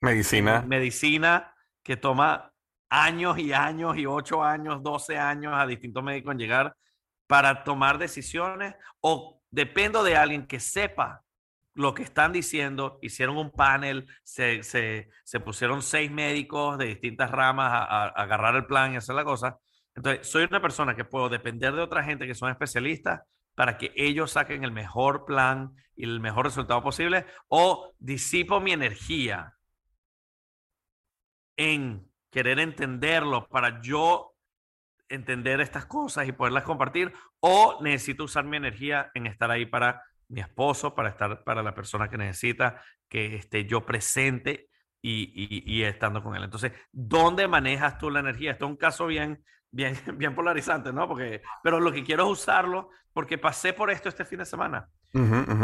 Medicina. 0.00 0.62
medicina 0.62 1.54
que 1.84 1.96
toma 1.96 2.52
años 2.90 3.38
y 3.38 3.52
años 3.52 3.96
y 3.96 4.04
ocho 4.04 4.42
años, 4.42 4.82
12 4.82 5.16
años 5.16 5.52
a 5.54 5.64
distintos 5.64 6.02
médicos 6.02 6.32
en 6.32 6.38
llegar 6.38 6.74
para 7.28 7.64
tomar 7.64 7.98
decisiones 7.98 8.74
o 9.02 9.42
dependo 9.52 10.04
de 10.04 10.16
alguien 10.16 10.48
que 10.48 10.60
sepa 10.60 11.24
lo 11.74 11.94
que 11.94 12.02
están 12.04 12.32
diciendo, 12.32 12.98
hicieron 13.02 13.38
un 13.38 13.52
panel, 13.52 14.08
se, 14.24 14.64
se, 14.64 15.08
pusieron 15.44 15.82
seis 15.82 16.10
médicos 16.10 16.78
de 16.78 16.86
distintas 16.86 17.30
ramas 17.30 17.72
a, 17.72 17.84
a- 17.84 18.04
a 18.08 18.22
agarrar 18.24 18.56
el 18.56 18.66
plan 18.66 18.94
y 18.94 18.96
hacer 18.98 19.16
la 19.16 19.24
cosa. 19.24 19.58
Entonces, 19.94 20.28
soy 20.28 20.44
una 20.44 20.60
persona 20.62 20.96
que 20.96 21.04
puedo 21.04 21.28
depender 21.28 21.74
de 21.74 21.82
otra 21.82 22.04
gente 22.04 22.26
que 22.26 22.34
son 22.34 22.50
especialistas 22.50 23.22
para 23.54 23.78
que 23.78 23.92
ellos 23.96 24.32
saquen 24.32 24.64
el 24.64 24.72
mejor 24.72 25.24
plan 25.26 25.72
y 25.96 26.04
el 26.04 26.20
mejor 26.20 26.46
resultado 26.46 26.82
posible 26.82 27.26
o 27.48 27.94
disipo 28.00 28.60
mi 28.60 28.72
energía 28.72 29.54
en 31.56 32.10
querer 32.30 32.58
entenderlo 32.60 33.48
para 33.48 33.80
yo 33.82 34.34
entender 35.08 35.60
estas 35.60 35.86
cosas 35.86 36.28
y 36.28 36.32
poderlas 36.32 36.64
compartir 36.64 37.12
o 37.40 37.78
necesito 37.82 38.24
usar 38.24 38.44
mi 38.44 38.56
energía 38.56 39.10
en 39.14 39.26
estar 39.26 39.50
ahí 39.50 39.66
para 39.66 40.02
mi 40.28 40.40
esposo, 40.40 40.94
para 40.94 41.08
estar 41.10 41.42
para 41.44 41.62
la 41.62 41.74
persona 41.74 42.08
que 42.10 42.18
necesita 42.18 42.82
que 43.08 43.36
esté 43.36 43.64
yo 43.64 43.86
presente 43.86 44.68
y, 45.00 45.32
y- 45.34 45.76
y 45.78 45.82
estando 45.84 46.22
con 46.22 46.34
él. 46.36 46.42
Entonces, 46.44 46.72
¿dónde 46.92 47.48
manejas 47.48 47.98
tú 47.98 48.10
la 48.10 48.20
energía? 48.20 48.50
Esto 48.52 48.66
es 48.66 48.70
un 48.72 48.76
caso 48.76 49.06
bien, 49.06 49.42
bien, 49.70 49.94
bien 50.18 50.34
polarizante, 50.34 50.92
¿no? 50.92 51.08
Porque, 51.08 51.40
pero 51.62 51.80
lo 51.80 51.92
que 51.92 52.04
quiero 52.04 52.24
es 52.26 52.40
usarlo 52.40 52.90
porque 53.12 53.38
pasé 53.38 53.72
por 53.72 53.90
esto 53.90 54.08
este 54.08 54.24
fin 54.24 54.40
de 54.40 54.44
semana. 54.44 54.88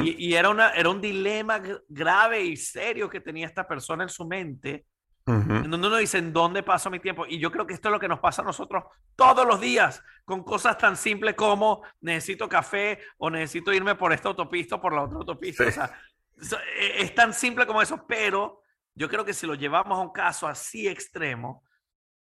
Y, 0.00 0.28
y 0.30 0.34
era, 0.34 0.48
una, 0.48 0.70
era 0.70 0.88
un 0.88 1.00
dilema 1.00 1.58
gr- 1.58 1.82
grave 1.88 2.42
y 2.42 2.56
serio 2.56 3.10
que 3.10 3.20
tenía 3.20 3.46
esta 3.46 3.68
persona 3.68 4.04
en 4.04 4.08
su 4.08 4.26
mente 4.26 4.86
Ujú. 5.26 5.54
en 5.54 5.70
donde 5.70 5.88
uno 5.88 5.96
dice, 5.96 6.18
¿en 6.18 6.32
dónde 6.34 6.62
paso 6.62 6.90
mi 6.90 7.00
tiempo? 7.00 7.24
Y 7.26 7.38
yo 7.38 7.50
creo 7.50 7.66
que 7.66 7.72
esto 7.72 7.88
es 7.88 7.92
lo 7.92 7.98
que 8.00 8.08
nos 8.08 8.20
pasa 8.20 8.42
a 8.42 8.44
nosotros 8.44 8.84
todos 9.16 9.46
los 9.46 9.58
días, 9.60 10.02
con 10.24 10.42
cosas 10.44 10.76
tan 10.76 10.96
simples 10.96 11.34
como 11.34 11.82
necesito 12.00 12.48
café 12.48 12.98
o 13.16 13.30
necesito 13.30 13.72
irme 13.72 13.94
por 13.94 14.12
esta 14.12 14.28
autopista 14.28 14.74
o 14.76 14.80
por 14.80 14.92
la 14.92 15.02
otra 15.02 15.18
autopista. 15.18 15.64
Sí. 15.64 15.70
O 15.70 16.44
sea, 16.44 16.58
e- 16.78 17.02
es 17.02 17.14
tan 17.14 17.32
simple 17.32 17.66
como 17.66 17.80
eso, 17.80 18.06
pero 18.06 18.60
yo 18.94 19.08
creo 19.08 19.24
que 19.24 19.32
si 19.32 19.46
lo 19.46 19.54
llevamos 19.54 19.98
a 19.98 20.02
un 20.02 20.12
caso 20.12 20.46
así 20.46 20.88
extremo, 20.88 21.64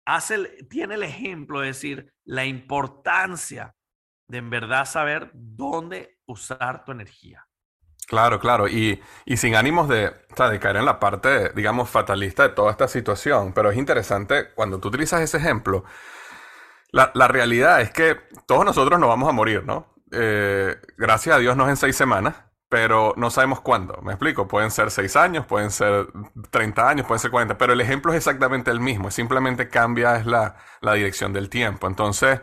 hace 0.04 0.34
el- 0.34 0.68
tiene 0.68 0.96
el 0.96 1.04
ejemplo 1.04 1.60
de 1.60 1.68
decir 1.68 2.12
la 2.24 2.44
importancia 2.44 3.74
de 4.28 4.38
en 4.38 4.50
verdad 4.50 4.84
saber 4.84 5.30
dónde 5.32 6.18
usar 6.26 6.84
tu 6.84 6.92
energía. 6.92 7.46
Claro, 8.06 8.38
claro, 8.38 8.68
y, 8.68 9.02
y 9.24 9.36
sin 9.38 9.54
ánimos 9.56 9.88
de, 9.88 10.12
o 10.38 10.48
de 10.48 10.60
caer 10.60 10.76
en 10.76 10.84
la 10.84 11.00
parte, 11.00 11.50
digamos, 11.54 11.88
fatalista 11.88 12.42
de 12.42 12.50
toda 12.50 12.70
esta 12.70 12.86
situación, 12.86 13.54
pero 13.54 13.70
es 13.70 13.78
interesante 13.78 14.52
cuando 14.54 14.78
tú 14.78 14.88
utilizas 14.88 15.22
ese 15.22 15.38
ejemplo, 15.38 15.84
la, 16.92 17.10
la 17.14 17.28
realidad 17.28 17.80
es 17.80 17.90
que 17.90 18.16
todos 18.46 18.64
nosotros 18.64 19.00
nos 19.00 19.08
vamos 19.08 19.28
a 19.28 19.32
morir, 19.32 19.64
¿no? 19.64 19.94
Eh, 20.12 20.76
gracias 20.96 21.36
a 21.36 21.38
Dios 21.38 21.56
no 21.56 21.64
es 21.64 21.70
en 21.70 21.76
seis 21.76 21.96
semanas, 21.96 22.36
pero 22.68 23.14
no 23.16 23.30
sabemos 23.30 23.60
cuándo, 23.60 24.00
me 24.02 24.12
explico, 24.12 24.46
pueden 24.48 24.70
ser 24.70 24.90
seis 24.90 25.16
años, 25.16 25.46
pueden 25.46 25.70
ser 25.70 26.06
30 26.50 26.88
años, 26.88 27.06
pueden 27.06 27.20
ser 27.20 27.30
40, 27.30 27.58
pero 27.58 27.72
el 27.72 27.80
ejemplo 27.80 28.12
es 28.12 28.18
exactamente 28.18 28.70
el 28.70 28.80
mismo, 28.80 29.10
simplemente 29.10 29.68
cambia 29.68 30.16
es 30.16 30.26
la, 30.26 30.56
la 30.80 30.94
dirección 30.94 31.32
del 31.32 31.48
tiempo, 31.50 31.86
entonces 31.86 32.40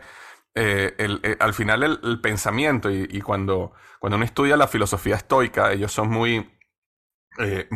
eh, 0.54 0.94
eh, 0.98 1.36
al 1.40 1.54
final 1.54 1.82
el, 2.02 2.20
pensamiento 2.20 2.90
y, 2.90 3.20
cuando, 3.22 3.72
cuando 3.98 4.16
uno 4.16 4.24
estudia 4.24 4.56
la 4.56 4.68
filosofía 4.68 5.16
estoica, 5.16 5.72
ellos 5.72 5.92
son 5.92 6.10
muy, 6.10 6.58
eh, 7.38 7.68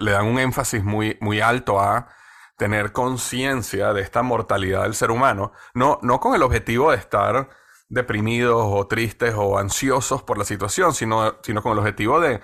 le 0.00 0.10
dan 0.10 0.26
un 0.26 0.38
énfasis 0.38 0.84
muy, 0.84 1.18
muy 1.20 1.40
alto 1.40 1.80
a 1.80 2.08
tener 2.56 2.92
conciencia 2.92 3.92
de 3.92 4.02
esta 4.02 4.22
mortalidad 4.22 4.84
del 4.84 4.94
ser 4.94 5.10
humano, 5.10 5.52
no, 5.74 5.98
no 6.02 6.20
con 6.20 6.34
el 6.34 6.42
objetivo 6.42 6.92
de 6.92 6.98
estar 6.98 7.48
deprimidos 7.88 8.62
o 8.64 8.86
tristes 8.86 9.34
o 9.36 9.58
ansiosos 9.58 10.22
por 10.22 10.38
la 10.38 10.44
situación, 10.44 10.94
sino, 10.94 11.38
sino 11.42 11.62
con 11.62 11.72
el 11.72 11.78
objetivo 11.78 12.20
de 12.20 12.40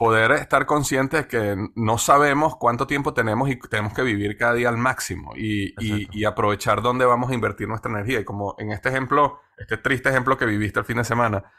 poder 0.00 0.32
estar 0.32 0.64
conscientes 0.64 1.20
de 1.24 1.28
que 1.28 1.56
no 1.74 1.98
sabemos 1.98 2.56
cuánto 2.56 2.86
tiempo 2.86 3.12
tenemos 3.12 3.50
y 3.50 3.58
tenemos 3.58 3.92
que 3.92 4.00
vivir 4.02 4.38
cada 4.38 4.54
día 4.54 4.70
al 4.70 4.78
máximo 4.78 5.34
y, 5.36 5.74
y- 5.78 6.24
aprovechar 6.24 6.80
dónde 6.80 7.04
vamos 7.04 7.30
a 7.30 7.34
invertir 7.34 7.68
nuestra 7.68 7.90
energía. 7.92 8.18
Y 8.20 8.24
como 8.24 8.54
en 8.58 8.72
este 8.72 8.88
ejemplo, 8.88 9.40
este 9.58 9.76
triste 9.76 10.08
ejemplo 10.08 10.38
que 10.38 10.46
viviste 10.46 10.78
el 10.80 10.86
fin 10.86 10.96
de 10.96 11.04
semana, 11.04 11.52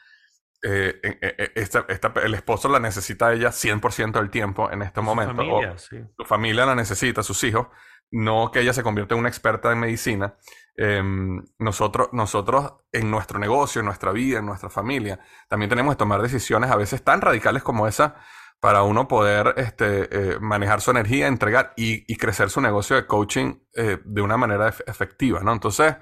eh, 0.64 1.00
eh, 1.04 1.18
eh, 1.22 1.52
esta- 1.54 1.86
esta- 1.88 2.14
el 2.24 2.34
esposo 2.34 2.68
la 2.68 2.80
necesita 2.80 3.28
a 3.28 3.34
ella 3.34 3.52
100% 3.52 4.18
del 4.20 4.32
tiempo 4.32 4.72
en 4.72 4.82
este 4.82 5.02
Su 5.02 5.04
momento. 5.04 5.34
o- 5.34 5.46
familia, 5.46 5.78
sí. 5.78 5.98
su 6.18 6.26
familia 6.26 6.66
la 6.66 6.74
necesita, 6.74 7.22
sus 7.22 7.44
hijos, 7.44 7.68
no 8.10 8.50
que 8.52 8.62
ella 8.62 8.74
se 8.74 8.82
convierta 8.82 9.14
en 9.14 9.20
una 9.20 9.30
experta 9.30 9.72
en 9.72 9.80
medicina. 9.80 10.34
Em, 10.76 11.44
nosotros, 11.60 12.10
nosotros 12.12 12.74
en 12.92 13.10
nuestro 13.12 13.40
negocio, 13.40 13.80
en 13.80 13.86
nuestra 13.86 14.12
vida, 14.12 14.40
en 14.40 14.46
nuestra 14.46 14.70
familia, 14.70 15.20
también 15.48 15.70
tenemos 15.70 15.96
que 15.96 16.00
tomar 16.00 16.22
decisiones 16.22 16.72
a 16.72 16.76
veces 16.76 17.04
tan 17.04 17.22
radicales 17.22 17.64
como 17.64 17.88
esa 17.88 18.16
para 18.60 18.84
uno 18.84 19.08
poder 19.08 19.56
este, 19.58 20.36
eh, 20.36 20.40
manejar 20.40 20.82
su 20.82 20.92
energía, 20.92 21.28
entregar 21.28 21.74
y, 21.76 22.16
crecer 22.18 22.52
su 22.52 22.62
negocio 22.62 22.96
de 22.96 23.08
coaching 23.08 23.56
eh, 23.74 23.98
de 24.06 24.22
una 24.22 24.38
manera 24.38 24.68
efectiva, 24.86 25.40
¿no? 25.42 25.52
Entonces, 25.52 25.96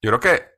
yo 0.00 0.10
creo 0.10 0.20
que 0.20 0.48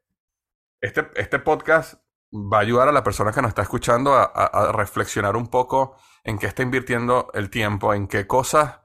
este, 0.81 1.11
este 1.17 1.41
podcast 1.41 1.95
va 2.33 2.59
a 2.59 2.61
ayudar 2.61 2.89
a 2.89 2.93
la 2.93 3.03
persona 3.03 3.33
que 3.33 3.43
nos 3.43 3.51
está 3.51 3.63
escuchando 3.63 4.15
a, 4.15 4.73
reflexionar 4.73 5.37
un 5.37 5.49
poco 5.49 5.97
en 6.25 6.39
qué 6.39 6.47
está 6.47 6.63
invirtiendo 6.63 7.31
el 7.35 7.51
tiempo, 7.51 7.95
en 7.95 8.07
qué 8.07 8.27
cosas 8.27 8.81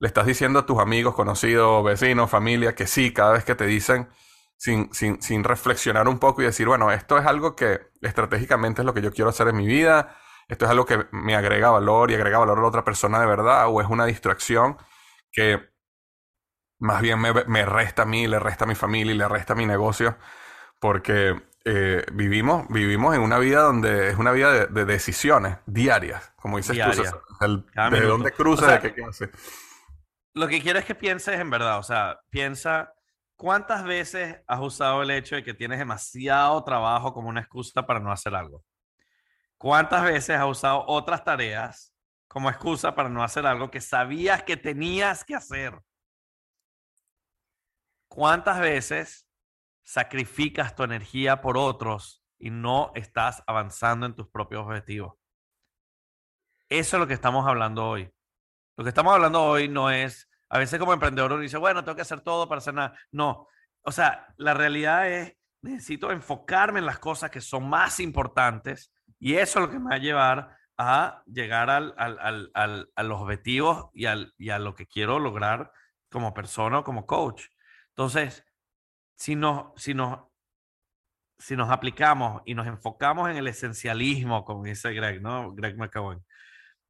le 0.00 0.08
estás 0.08 0.26
diciendo 0.26 0.58
a 0.58 0.66
tus 0.66 0.78
amigos, 0.78 1.14
conocidos, 1.14 1.84
vecinos, 1.84 2.30
familia, 2.30 2.74
que 2.74 2.86
sí, 2.86 3.12
cada 3.12 3.32
vez 3.32 3.44
que 3.44 3.54
te 3.54 3.66
dicen, 3.66 4.08
sin, 4.56 4.92
sin, 4.92 5.22
sin 5.22 5.44
reflexionar 5.44 6.08
un 6.08 6.18
poco 6.18 6.42
y 6.42 6.46
decir, 6.46 6.66
bueno, 6.66 6.90
esto 6.90 7.18
es 7.18 7.26
algo 7.26 7.54
que 7.54 7.90
estratégicamente 8.00 8.82
es 8.82 8.86
lo 8.86 8.94
que 8.94 9.02
yo 9.02 9.12
quiero 9.12 9.30
hacer 9.30 9.48
en 9.48 9.56
mi 9.56 9.66
vida, 9.66 10.16
esto 10.48 10.64
es 10.64 10.70
algo 10.70 10.86
que 10.86 11.06
me 11.12 11.36
agrega 11.36 11.70
valor 11.70 12.10
y 12.10 12.14
agrega 12.14 12.38
valor 12.38 12.58
a 12.58 12.62
la 12.62 12.68
otra 12.68 12.82
persona 12.82 13.20
de 13.20 13.26
verdad, 13.26 13.68
o 13.68 13.80
es 13.82 13.88
una 13.88 14.06
distracción 14.06 14.78
que 15.30 15.70
más 16.78 17.02
bien 17.02 17.20
me, 17.20 17.32
me 17.46 17.66
resta 17.66 18.02
a 18.02 18.06
mí, 18.06 18.26
le 18.26 18.38
resta 18.38 18.64
a 18.64 18.68
mi 18.68 18.74
familia 18.74 19.14
y 19.14 19.18
le 19.18 19.28
resta 19.28 19.52
a 19.52 19.56
mi 19.56 19.66
negocio, 19.66 20.16
porque 20.78 21.36
eh, 21.66 22.06
vivimos, 22.14 22.66
vivimos 22.70 23.14
en 23.14 23.20
una 23.20 23.38
vida 23.38 23.60
donde 23.60 24.08
es 24.08 24.16
una 24.16 24.32
vida 24.32 24.64
de, 24.64 24.84
decisiones 24.86 25.58
diarias, 25.66 26.32
como 26.36 26.56
dices 26.56 26.78
tú, 26.78 27.02
de 27.90 28.00
dónde 28.00 28.32
cruza, 28.32 28.78
de 28.78 28.94
qué 28.94 29.04
hace. 29.04 29.30
Lo 30.34 30.48
que 30.48 30.60
quiero 30.60 30.78
es 30.78 30.84
que 30.84 30.94
pienses 30.94 31.38
en 31.40 31.50
verdad, 31.50 31.78
o 31.78 31.82
sea, 31.82 32.20
piensa 32.30 32.92
cuántas 33.36 33.84
veces 33.84 34.40
has 34.46 34.60
usado 34.60 35.02
el 35.02 35.10
hecho 35.10 35.34
de 35.34 35.42
que 35.42 35.54
tienes 35.54 35.78
demasiado 35.78 36.62
trabajo 36.62 37.12
como 37.12 37.28
una 37.28 37.40
excusa 37.40 37.86
para 37.86 38.00
no 38.00 38.12
hacer 38.12 38.34
algo. 38.34 38.64
¿Cuántas 39.58 40.04
veces 40.04 40.36
has 40.36 40.46
usado 40.46 40.84
otras 40.86 41.24
tareas 41.24 41.94
como 42.28 42.48
excusa 42.48 42.94
para 42.94 43.08
no 43.08 43.22
hacer 43.22 43.44
algo 43.46 43.70
que 43.70 43.80
sabías 43.80 44.42
que 44.42 44.56
tenías 44.56 45.24
que 45.24 45.34
hacer? 45.34 45.78
¿Cuántas 48.08 48.60
veces 48.60 49.26
sacrificas 49.90 50.76
tu 50.76 50.84
energía 50.84 51.40
por 51.40 51.58
otros 51.58 52.24
y 52.38 52.50
no 52.50 52.92
estás 52.94 53.42
avanzando 53.46 54.06
en 54.06 54.14
tus 54.14 54.28
propios 54.28 54.64
objetivos. 54.64 55.14
Eso 56.68 56.96
es 56.96 57.00
lo 57.00 57.06
que 57.08 57.14
estamos 57.14 57.46
hablando 57.46 57.88
hoy. 57.88 58.10
Lo 58.80 58.84
que 58.84 58.88
estamos 58.88 59.12
hablando 59.12 59.42
hoy 59.44 59.68
no 59.68 59.90
es, 59.90 60.26
a 60.48 60.56
veces 60.56 60.78
como 60.78 60.94
emprendedor 60.94 61.32
uno 61.32 61.42
dice, 61.42 61.58
bueno, 61.58 61.84
tengo 61.84 61.96
que 61.96 62.00
hacer 62.00 62.22
todo 62.22 62.48
para 62.48 62.60
hacer 62.60 62.72
nada. 62.72 62.98
No, 63.12 63.46
o 63.82 63.92
sea, 63.92 64.32
la 64.38 64.54
realidad 64.54 65.06
es, 65.06 65.36
necesito 65.60 66.10
enfocarme 66.10 66.78
en 66.78 66.86
las 66.86 66.98
cosas 66.98 67.30
que 67.30 67.42
son 67.42 67.68
más 67.68 68.00
importantes 68.00 68.90
y 69.18 69.34
eso 69.34 69.58
es 69.58 69.66
lo 69.66 69.70
que 69.70 69.78
me 69.78 69.90
va 69.90 69.96
a 69.96 69.98
llevar 69.98 70.56
a 70.78 71.22
llegar 71.26 71.68
al, 71.68 71.94
al, 71.98 72.50
al, 72.54 72.90
a 72.96 73.02
los 73.02 73.20
objetivos 73.20 73.90
y, 73.92 74.06
y 74.38 74.48
a 74.48 74.58
lo 74.58 74.74
que 74.74 74.86
quiero 74.86 75.18
lograr 75.18 75.70
como 76.10 76.32
persona 76.32 76.78
o 76.78 76.84
como 76.84 77.04
coach. 77.04 77.48
Entonces, 77.90 78.46
si 79.14 79.36
nos, 79.36 79.72
si 79.76 79.92
nos, 79.92 80.20
si 81.38 81.54
nos 81.54 81.68
aplicamos 81.68 82.40
y 82.46 82.54
nos 82.54 82.66
enfocamos 82.66 83.28
en 83.28 83.36
el 83.36 83.46
esencialismo, 83.46 84.42
como 84.46 84.64
dice 84.64 84.94
Greg, 84.94 85.20
¿no? 85.20 85.52
Greg 85.52 85.76
McCowan, 85.76 86.24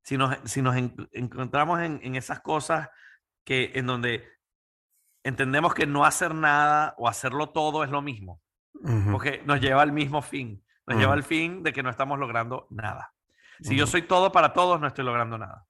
si 0.03 0.17
nos, 0.17 0.37
si 0.45 0.63
nos 0.63 0.77
encontramos 0.77 1.81
en, 1.81 2.01
en, 2.03 2.15
esas 2.15 2.41
cosas 2.41 2.89
que, 3.45 3.73
en 3.75 3.87
donde 3.87 4.27
entendemos 5.23 5.75
que 5.75 5.87
no 5.87 6.05
hacer 6.05 6.35
nada 6.35 6.95
o 6.99 7.09
hacerlo 7.09 7.51
todo 7.51 7.85
es 7.85 7.91
lo 7.91 8.03
mismo, 8.03 8.41
porque 9.11 9.43
nos 9.45 9.61
lleva 9.61 9.83
al 9.83 9.93
mismo 9.93 10.23
fin, 10.23 10.65
nos 10.87 10.99
lleva 10.99 11.13
al 11.13 11.23
fin 11.23 11.63
de 11.63 11.73
que 11.73 11.83
no 11.83 11.91
estamos 11.91 12.19
logrando 12.19 12.67
nada. 12.71 13.13
Si 13.61 13.77
yo 13.77 13.87
soy 13.87 14.03
todo 14.03 14.33
para 14.33 14.53
todos, 14.55 14.81
no 14.81 14.87
estoy 14.87 15.05
logrando 15.05 15.37
nada. 15.37 15.67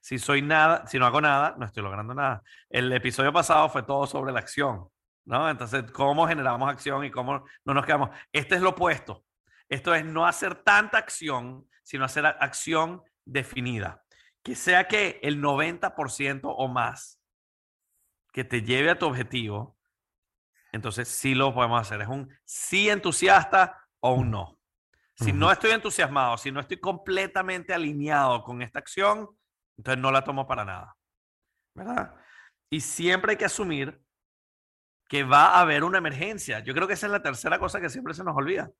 Si 0.00 0.18
soy 0.18 0.40
nada, 0.40 0.86
si 0.86 0.98
no 0.98 1.06
hago 1.06 1.20
nada, 1.20 1.54
no 1.58 1.66
estoy 1.66 1.82
logrando 1.82 2.14
nada. 2.14 2.42
El 2.70 2.90
episodio 2.92 3.32
pasado 3.32 3.68
fue 3.68 3.82
todo 3.82 4.06
sobre 4.06 4.32
la 4.32 4.38
acción. 4.38 4.88
¿no? 5.26 5.50
Entonces, 5.50 5.84
¿cómo 5.92 6.26
generamos 6.26 6.70
acción 6.70 7.04
y 7.04 7.10
cómo 7.10 7.44
no 7.64 7.74
nos 7.74 7.84
quedamos? 7.84 8.10
Este 8.32 8.54
es 8.54 8.62
lo 8.62 8.70
opuesto. 8.70 9.24
Esto 9.68 9.94
es 9.94 10.04
no 10.04 10.26
hacer 10.26 10.54
tanta 10.54 10.98
acción, 10.98 11.68
sino 11.82 12.04
hacer 12.04 12.24
acción 12.24 13.02
definida. 13.26 14.02
Que 14.42 14.54
sea 14.54 14.88
que 14.88 15.20
el 15.22 15.42
90% 15.42 16.40
o 16.44 16.68
más 16.68 17.20
que 18.32 18.44
te 18.44 18.62
lleve 18.62 18.90
a 18.90 18.98
tu 18.98 19.06
objetivo, 19.06 19.76
entonces 20.72 21.08
sí 21.08 21.34
lo 21.34 21.52
podemos 21.52 21.80
hacer. 21.80 22.00
Es 22.00 22.08
un 22.08 22.32
sí 22.44 22.88
entusiasta 22.88 23.86
o 24.00 24.14
un 24.14 24.30
no. 24.30 24.58
Si 25.18 25.32
no 25.32 25.50
estoy 25.50 25.70
entusiasmado, 25.70 26.36
si 26.36 26.52
no 26.52 26.60
estoy 26.60 26.78
completamente 26.78 27.72
alineado 27.72 28.42
con 28.42 28.60
esta 28.60 28.78
acción, 28.78 29.30
entonces 29.78 30.00
no 30.00 30.10
la 30.10 30.22
tomo 30.22 30.46
para 30.46 30.64
nada. 30.64 30.94
¿Verdad? 31.74 32.14
Y 32.70 32.80
siempre 32.80 33.32
hay 33.32 33.38
que 33.38 33.46
asumir 33.46 34.02
que 35.08 35.24
va 35.24 35.54
a 35.54 35.60
haber 35.60 35.84
una 35.84 35.98
emergencia. 35.98 36.60
Yo 36.60 36.74
creo 36.74 36.86
que 36.86 36.94
esa 36.94 37.06
es 37.06 37.12
la 37.12 37.22
tercera 37.22 37.58
cosa 37.58 37.80
que 37.80 37.88
siempre 37.88 38.12
se 38.12 38.24
nos 38.24 38.36
olvida. 38.36 38.70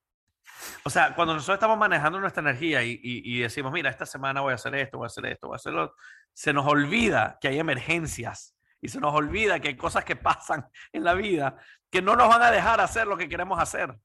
O 0.83 0.89
sea, 0.89 1.13
cuando 1.15 1.33
nosotros 1.33 1.55
estamos 1.55 1.77
manejando 1.77 2.19
nuestra 2.19 2.41
energía 2.41 2.81
y, 2.83 3.39
decimos, 3.39 3.71
mira, 3.71 3.89
esta 3.89 4.05
semana 4.05 4.41
voy 4.41 4.51
a 4.51 4.55
hacer 4.55 4.75
esto, 4.75 4.97
voy 4.97 5.05
a 5.05 5.07
hacer 5.07 5.25
esto, 5.25 5.47
voy 5.47 5.55
a 5.55 5.57
hacerlo, 5.57 5.95
se 6.33 6.53
nos 6.53 6.65
olvida 6.65 7.37
que 7.41 7.47
hay 7.49 7.59
emergencias 7.59 8.55
y 8.81 8.89
se 8.89 8.99
nos 8.99 9.13
olvida 9.13 9.59
que 9.59 9.69
hay 9.69 9.77
cosas 9.77 10.05
que 10.05 10.15
pasan 10.15 10.67
en 10.91 11.03
la 11.03 11.13
vida 11.13 11.57
que 11.89 12.01
no 12.01 12.15
nos 12.15 12.27
van 12.27 12.41
a 12.41 12.51
dejar 12.51 12.81
hacer 12.81 13.07
lo 13.07 13.17
que 13.17 13.29
queremos 13.29 13.59
hacer. 13.59 13.95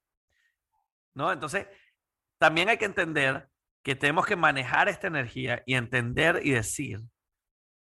¿No? 1.15 1.31
Entonces, 1.31 1.67
también 2.39 2.69
hay 2.69 2.79
que 2.79 2.87
entender 2.87 3.49
que 3.83 3.97
tenemos 3.97 4.25
que 4.27 4.37
manejar 4.37 4.89
esta 4.89 5.09
energía 5.09 5.63
y 5.67 5.75
entender 5.75 6.41
y 6.43 6.53
decir, 6.53 7.01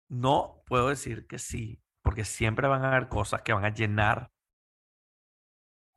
no 0.07 0.63
puedo 0.65 0.89
decir 0.89 1.27
que 1.27 1.37
sí 1.37 1.81
porque 2.01 2.25
siempre 2.25 2.67
van 2.67 2.83
a 2.83 2.87
haber 2.87 3.07
cosas 3.07 3.41
que 3.43 3.53
van 3.53 3.65
a 3.65 3.73
llenar 3.73 4.31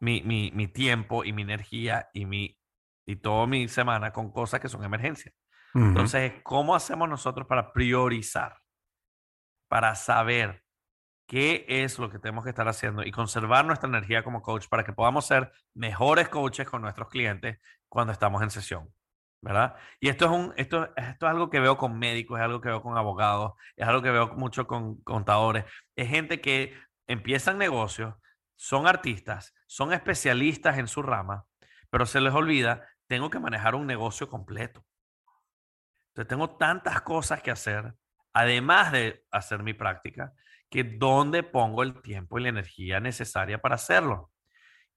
mi, 0.02 0.20
mi, 0.22 0.50
mi 0.52 0.66
tiempo 0.66 1.24
y 1.24 1.32
mi 1.32 1.42
energía 1.42 2.10
y, 2.12 2.26
mi, 2.26 2.58
y 3.06 3.16
toda 3.16 3.46
mi 3.46 3.68
semana 3.68 4.12
con 4.12 4.32
cosas 4.32 4.58
que 4.58 4.68
son 4.68 4.84
emergencias. 4.84 5.32
Entonces, 5.74 6.34
¿cómo 6.42 6.74
hacemos 6.74 7.08
nosotros 7.08 7.46
para 7.46 7.72
priorizar? 7.72 8.58
Para 9.68 9.94
saber 9.94 10.62
qué 11.26 11.64
es 11.66 11.98
lo 11.98 12.10
que 12.10 12.18
tenemos 12.18 12.44
que 12.44 12.50
estar 12.50 12.68
haciendo 12.68 13.02
y 13.04 13.10
conservar 13.10 13.64
nuestra 13.64 13.88
energía 13.88 14.22
como 14.22 14.42
coach 14.42 14.66
para 14.68 14.84
que 14.84 14.92
podamos 14.92 15.26
ser 15.26 15.50
mejores 15.72 16.28
coaches 16.28 16.68
con 16.68 16.82
nuestros 16.82 17.08
clientes 17.08 17.58
cuando 17.88 18.12
estamos 18.12 18.42
en 18.42 18.50
sesión. 18.50 18.92
¿verdad? 19.40 19.74
Y 19.98 20.08
esto 20.08 20.26
es, 20.26 20.30
un, 20.30 20.52
esto, 20.56 20.94
esto 20.96 21.26
es 21.26 21.30
algo 21.30 21.48
que 21.48 21.58
veo 21.58 21.76
con 21.76 21.98
médicos, 21.98 22.38
es 22.38 22.44
algo 22.44 22.60
que 22.60 22.68
veo 22.68 22.82
con 22.82 22.96
abogados, 22.96 23.52
es 23.76 23.86
algo 23.86 24.02
que 24.02 24.10
veo 24.10 24.34
mucho 24.34 24.66
con 24.66 25.00
contadores. 25.02 25.64
Es 25.96 26.08
gente 26.08 26.40
que 26.40 26.74
empiezan 27.08 27.58
negocios, 27.58 28.14
son 28.56 28.86
artistas, 28.86 29.54
son 29.66 29.92
especialistas 29.92 30.78
en 30.78 30.88
su 30.88 31.02
rama, 31.02 31.46
pero 31.90 32.06
se 32.06 32.20
les 32.20 32.32
olvida, 32.32 32.88
tengo 33.06 33.30
que 33.30 33.40
manejar 33.40 33.74
un 33.74 33.86
negocio 33.86 34.28
completo. 34.28 34.84
Entonces 36.08 36.28
tengo 36.28 36.56
tantas 36.56 37.02
cosas 37.02 37.42
que 37.42 37.50
hacer, 37.50 37.94
además 38.32 38.92
de 38.92 39.24
hacer 39.30 39.62
mi 39.62 39.74
práctica, 39.74 40.32
que 40.70 40.84
dónde 40.84 41.42
pongo 41.42 41.82
el 41.82 42.00
tiempo 42.02 42.38
y 42.38 42.42
la 42.42 42.48
energía 42.48 43.00
necesaria 43.00 43.60
para 43.60 43.74
hacerlo. 43.74 44.30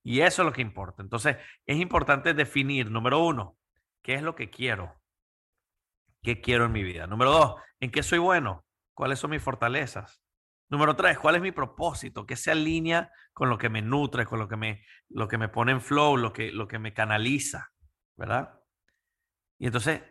Y 0.03 0.21
eso 0.21 0.41
es 0.41 0.45
lo 0.45 0.53
que 0.53 0.61
importa. 0.61 1.01
Entonces, 1.01 1.37
es 1.65 1.77
importante 1.77 2.33
definir, 2.33 2.91
número 2.91 3.25
uno, 3.25 3.57
¿Qué 4.05 4.13
es 4.13 4.21
lo 4.21 4.35
que 4.35 4.51
quiero? 4.51 5.01
¿Qué 6.21 6.39
quiero 6.39 6.65
en 6.65 6.71
mi 6.71 6.83
vida? 6.83 7.07
Número 7.07 7.31
dos, 7.31 7.55
¿en 7.79 7.89
qué 7.89 8.03
soy 8.03 8.19
bueno? 8.19 8.63
¿Cuáles 8.93 9.17
son 9.17 9.31
mis 9.31 9.41
fortalezas? 9.41 10.21
Número 10.69 10.95
tres, 10.95 11.19
¿cuál 11.19 11.35
es 11.35 11.41
mi 11.41 11.51
propósito? 11.51 12.25
¿Qué 12.25 12.35
se 12.35 12.51
alinea 12.51 13.11
con 13.33 13.49
lo 13.49 13.57
que 13.57 13.69
me 13.69 13.81
nutre, 13.81 14.25
con 14.25 14.39
lo 14.39 14.47
que 14.47 14.57
me, 14.57 14.83
lo 15.09 15.27
que 15.27 15.37
me 15.37 15.47
pone 15.47 15.71
en 15.71 15.81
flow, 15.81 16.17
lo 16.17 16.33
que, 16.33 16.51
lo 16.51 16.67
que 16.67 16.79
me 16.79 16.93
canaliza? 16.93 17.71
¿Verdad? 18.17 18.59
Y 19.59 19.67
entonces, 19.67 20.01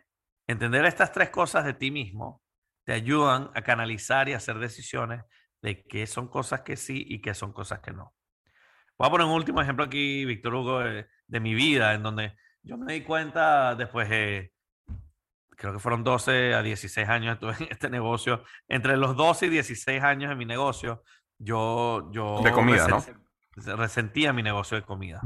entender 0.46 0.84
estas 0.84 1.12
tres 1.12 1.30
cosas 1.30 1.64
de 1.64 1.74
ti 1.74 1.90
mismo 1.90 2.42
te 2.84 2.92
ayudan 2.92 3.50
a 3.54 3.62
canalizar 3.62 4.28
y 4.28 4.34
a 4.34 4.36
hacer 4.36 4.58
decisiones 4.58 5.24
de 5.60 5.84
qué 5.84 6.06
son 6.06 6.28
cosas 6.28 6.60
que 6.62 6.76
sí 6.76 7.04
y 7.08 7.20
qué 7.20 7.34
son 7.34 7.52
cosas 7.52 7.80
que 7.80 7.92
no. 7.92 8.14
Voy 8.96 9.08
a 9.08 9.10
poner 9.10 9.26
un 9.26 9.32
último 9.32 9.60
ejemplo 9.60 9.84
aquí, 9.84 10.24
Víctor 10.24 10.54
Hugo, 10.54 10.80
de, 10.80 11.06
de 11.26 11.40
mi 11.40 11.54
vida, 11.54 11.94
en 11.94 12.02
donde 12.02 12.36
yo 12.62 12.76
me 12.78 12.92
di 12.92 13.02
cuenta 13.02 13.74
después, 13.74 14.08
de, 14.08 14.53
creo 15.56 15.72
que 15.72 15.78
fueron 15.78 16.04
12 16.04 16.54
a 16.54 16.62
16 16.62 17.08
años 17.08 17.34
estuve 17.34 17.54
en 17.64 17.68
este 17.72 17.90
negocio. 17.90 18.44
Entre 18.68 18.96
los 18.96 19.16
12 19.16 19.46
y 19.46 19.48
16 19.50 20.02
años 20.02 20.32
en 20.32 20.38
mi 20.38 20.44
negocio, 20.44 21.02
yo... 21.38 22.10
yo 22.12 22.40
de 22.42 22.52
comida, 22.52 22.88
¿no? 22.88 23.04
Resentía 23.76 24.32
mi 24.32 24.42
negocio 24.42 24.76
de 24.76 24.82
comida. 24.82 25.20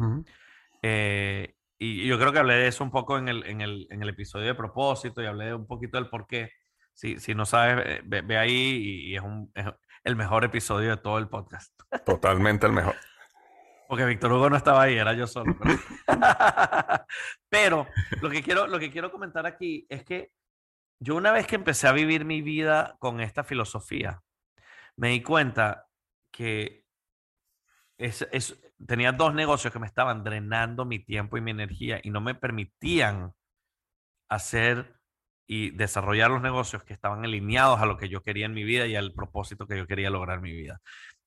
Eh, 0.83 1.55
y 1.79 2.07
yo 2.07 2.19
creo 2.19 2.33
que 2.33 2.41
hablé 2.41 2.55
de 2.55 2.69
eso 2.69 2.85
un 2.85 2.91
poco 2.91 3.17
en 3.19 3.29
el, 3.29 3.47
en 3.47 3.61
el, 3.61 3.87
en 3.91 4.03
el 4.03 4.09
episodio 4.09 4.47
de 4.47 4.55
propósito 4.55 5.23
y 5.23 5.27
hablé 5.27 5.55
un 5.55 5.67
poquito 5.67 5.97
del 5.97 6.09
por 6.09 6.27
qué. 6.27 6.51
Si, 6.93 7.21
si 7.21 7.35
no 7.35 7.47
sabes, 7.47 8.01
ve, 8.05 8.37
ahí 8.37 9.07
y, 9.07 9.17
es, 9.17 9.23
un, 9.23 9.51
es 9.55 9.67
el 10.03 10.17
mejor 10.17 10.45
episodio 10.45 10.91
de 10.91 10.97
todo 10.97 11.19
el 11.19 11.29
podcast. 11.29 11.73
Totalmente 12.05 12.67
el 12.67 12.73
mejor. 12.73 12.97
Porque 13.89 14.05
Víctor 14.05 14.33
Hugo 14.33 14.51
no 14.51 14.57
estaba 14.57 14.83
ahí, 14.83 14.99
era 14.99 15.15
yo 15.15 15.27
solo. 15.27 15.57
Pero, 17.49 17.87
lo, 18.21 18.29
que 18.29 18.43
quiero, 18.43 18.67
lo 18.67 18.79
que 18.79 18.91
quiero 18.91 19.11
comentar 19.11 19.47
aquí 19.47 19.87
es 19.89 20.05
que 20.05 20.31
yo 21.01 21.17
una 21.17 21.33
vez 21.33 21.47
que 21.47 21.55
empecé 21.55 21.89
a 21.89 21.93
vivir 21.93 22.27
mi 22.27 22.43
vida 22.43 22.97
con 22.99 23.21
esta 23.21 23.45
filosofía, 23.45 24.21
me 24.97 25.09
di 25.09 25.23
cuenta 25.23 25.87
que 26.31 26.85
tenía 28.87 29.13
dos 29.13 29.33
negocios 29.33 29.73
que 29.73 29.79
me 29.79 29.87
estaban 29.87 30.23
drenando 30.23 30.85
mi 30.85 30.99
tiempo 30.99 31.39
y 31.39 31.41
mi 31.41 31.53
energía 31.53 31.99
y 32.03 32.11
no 32.11 32.21
me 32.21 32.35
permitían 32.35 33.33
hacer 34.29 35.01
y 35.47 35.71
desarrollar 35.71 36.31
los 36.31 36.43
negocios 36.43 36.85
que 36.85 36.93
estaban 36.93 37.25
alineados 37.25 37.81
a 37.81 37.87
lo 37.87 37.97
que 37.97 38.11
yo 38.11 38.23
quería 38.23 38.45
en 38.45 38.53
mi 38.53 38.65
vida 38.65 38.87
y 38.87 38.97
al 38.97 39.15
propósito 39.15 39.67
que 39.67 39.79
yo 39.79 39.87
quería 39.87 40.11
lograr 40.11 40.37
en 40.37 40.43
mi 40.43 40.53
vida. 40.53 40.83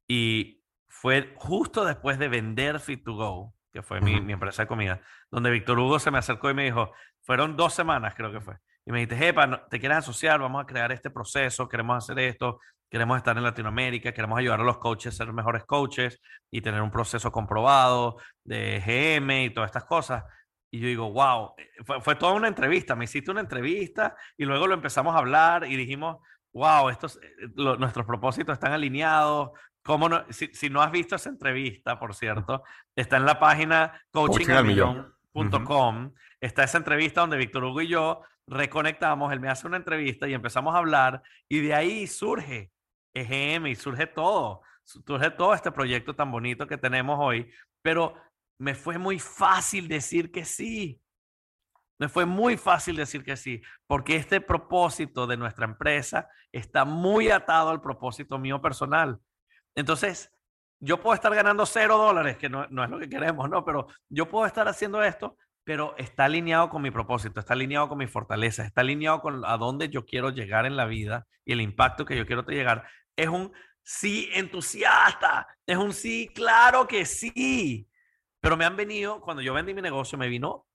Y 0.08 0.61
fue 0.91 1.34
justo 1.38 1.86
después 1.86 2.19
de 2.19 2.27
vender 2.27 2.75
Fit2Go, 2.75 3.54
que 3.71 3.82
fue 3.82 4.01
mi, 4.01 4.19
mi, 4.19 4.34
empresa 4.34 4.63
de 4.63 4.67
comida, 4.67 5.01
donde 5.32 5.49
Víctor 5.49 5.80
Hugo 5.80 5.99
se 5.99 6.12
me 6.12 6.17
acercó 6.17 6.49
y 6.49 6.54
me 6.54 6.65
dijo, 6.65 6.91
fueron 7.21 7.56
dos 7.56 7.73
semanas 7.73 8.13
creo 8.15 8.32
que 8.32 8.41
fue, 8.41 8.58
y 8.86 8.91
me 8.91 8.99
dijiste, 8.99 9.27
Epa, 9.27 9.67
¿te 9.69 9.80
quieres 9.80 9.99
asociar? 9.99 10.39
Vamos 10.39 10.63
a 10.63 10.65
crear 10.65 10.91
este 10.91 11.10
proceso, 11.10 11.69
queremos 11.69 12.04
hacer 12.04 12.19
esto, 12.19 12.60
queremos 12.89 13.17
estar 13.17 13.38
en 13.38 13.43
Latinoamérica, 13.43 14.12
queremos 14.12 14.39
ayudar 14.39 14.60
a 14.60 14.63
los 14.63 14.80
coaches 14.80 15.13
a 15.13 15.17
ser 15.25 15.34
mejores 15.34 15.63
coaches 15.65 16.19
y 16.51 16.62
tener 16.62 16.82
un 16.82 16.91
proceso 16.91 17.32
comprobado 17.32 18.17
de 18.43 18.82
GM 18.86 19.45
y 19.45 19.49
todas 19.51 19.69
estas 19.69 19.86
cosas. 19.86 20.23
Y 20.71 20.80
yo 20.80 20.88
digo, 20.88 21.12
wow, 21.12 21.54
eh, 21.58 21.69
fue, 21.86 22.01
fue, 22.01 22.15
toda 22.15 22.34
una 22.34 22.47
entrevista, 22.47 22.95
me 22.95 23.06
hiciste 23.06 23.30
una 23.30 23.41
entrevista 23.41 24.15
y 24.38 24.45
luego 24.45 24.67
lo 24.67 24.73
empezamos 24.73 25.15
a 25.15 25.19
hablar 25.19 25.65
y 25.67 25.75
dijimos, 25.75 26.17
wow, 26.54 26.89
estos, 26.89 27.17
eh, 27.17 27.47
lo, 27.56 27.77
nuestros 27.77 28.06
propósitos 28.06 28.54
están 28.54 28.73
alineados. 28.73 29.51
¿Cómo 29.84 30.10
no? 30.10 30.26
Si, 30.30 30.48
si, 30.54 30.70
no 30.70 30.82
has 30.82 30.91
visto 30.91 31.15
esa 31.15 31.30
entrevista, 31.30 32.00
por 32.00 32.13
cierto, 32.13 32.63
está 32.96 33.17
en 33.17 33.26
la 33.26 33.39
página 33.39 34.00
coachingalmillón.com. 34.12 35.15
Uh 35.34 35.41
-huh. 35.44 36.13
Está 36.39 36.63
esa 36.63 36.78
entrevista 36.78 37.22
donde 37.22 37.38
Víctor 37.38 37.63
Hugo 37.63 37.82
y 37.82 37.88
yo 37.88 38.22
reconectamos, 38.48 39.32
él 39.32 39.39
me 39.39 39.50
hace 39.50 39.65
una 39.65 39.78
entrevista 39.78 40.28
y 40.28 40.34
empezamos 40.34 40.76
a 40.76 40.80
hablar 40.80 41.24
y 41.48 41.60
de 41.60 41.74
ahí 41.74 42.08
surge 42.08 42.72
EGM 43.13 43.67
y 43.67 43.76
surge 43.76 44.08
todo, 44.08 44.62
surge 44.84 45.32
todo 45.32 45.54
este 45.54 45.72
proyecto 45.72 46.15
tan 46.15 46.32
bonito 46.32 46.67
que 46.67 46.78
tenemos 46.78 47.17
hoy, 47.20 47.52
pero 47.82 48.15
me 48.60 48.76
fue 48.76 48.98
muy 48.98 49.20
fácil 49.20 49.88
decir 49.88 50.32
que 50.32 50.46
sí. 50.46 51.02
Me 51.98 52.10
fue 52.10 52.26
muy 52.26 52.58
fácil 52.58 52.96
decir 52.96 53.24
que 53.24 53.38
sí, 53.38 53.62
porque 53.86 54.15
este 54.15 54.41
propósito 54.41 55.28
de 55.28 55.38
nuestra 55.38 55.65
empresa 55.65 56.28
está 56.52 56.84
muy 56.84 57.30
atado 57.30 57.70
al 57.70 57.80
propósito 57.80 58.39
mío 58.39 58.60
personal. 58.60 59.20
Entonces, 59.75 60.31
yo 60.79 60.99
puedo 60.99 61.13
estar 61.13 61.34
ganando 61.34 61.65
cero 61.65 61.97
dólares, 61.97 62.38
que 62.38 62.49
no, 62.49 62.67
no, 62.69 62.84
es 62.84 62.89
lo 62.89 62.99
que 62.99 63.10
queremos, 63.10 63.49
¿no? 63.49 63.63
Pero 63.63 63.88
yo 64.10 64.27
puedo 64.27 64.45
estar 64.45 64.67
haciendo 64.67 65.03
esto, 65.03 65.38
pero 65.63 65.95
está 65.97 66.25
alineado 66.25 66.69
con 66.69 66.81
mi 66.81 66.91
propósito, 66.91 67.39
está 67.39 67.53
alineado 67.53 67.88
con 67.88 67.99
mi 67.99 68.07
fortaleza, 68.07 68.65
está 68.65 68.81
alineado 68.81 69.21
con 69.21 69.45
a 69.45 69.57
dónde 69.57 69.89
yo 69.89 70.05
quiero 70.05 70.31
llegar 70.31 70.65
en 70.65 70.75
la 70.75 70.86
vida 70.86 71.27
y 71.45 71.53
el 71.53 71.62
impacto 71.62 72.05
que 72.05 72.17
yo 72.17 72.25
quiero 72.25 72.43
llegar. 72.43 72.88
Es 73.15 73.27
un 73.27 73.53
sí 73.84 74.29
entusiasta, 74.34 75.47
es 75.65 75.77
un 75.77 75.93
sí, 75.93 76.29
claro 76.34 76.88
que 76.88 77.05
sí. 77.05 77.88
Pero 78.39 78.57
me 78.57 78.65
han 78.65 78.75
venido, 78.75 79.21
cuando 79.21 79.43
yo 79.43 79.53
vendí 79.53 79.73
mi 79.73 79.84
negocio, 79.84 80.17
me 80.17 80.27
vino 80.29 80.65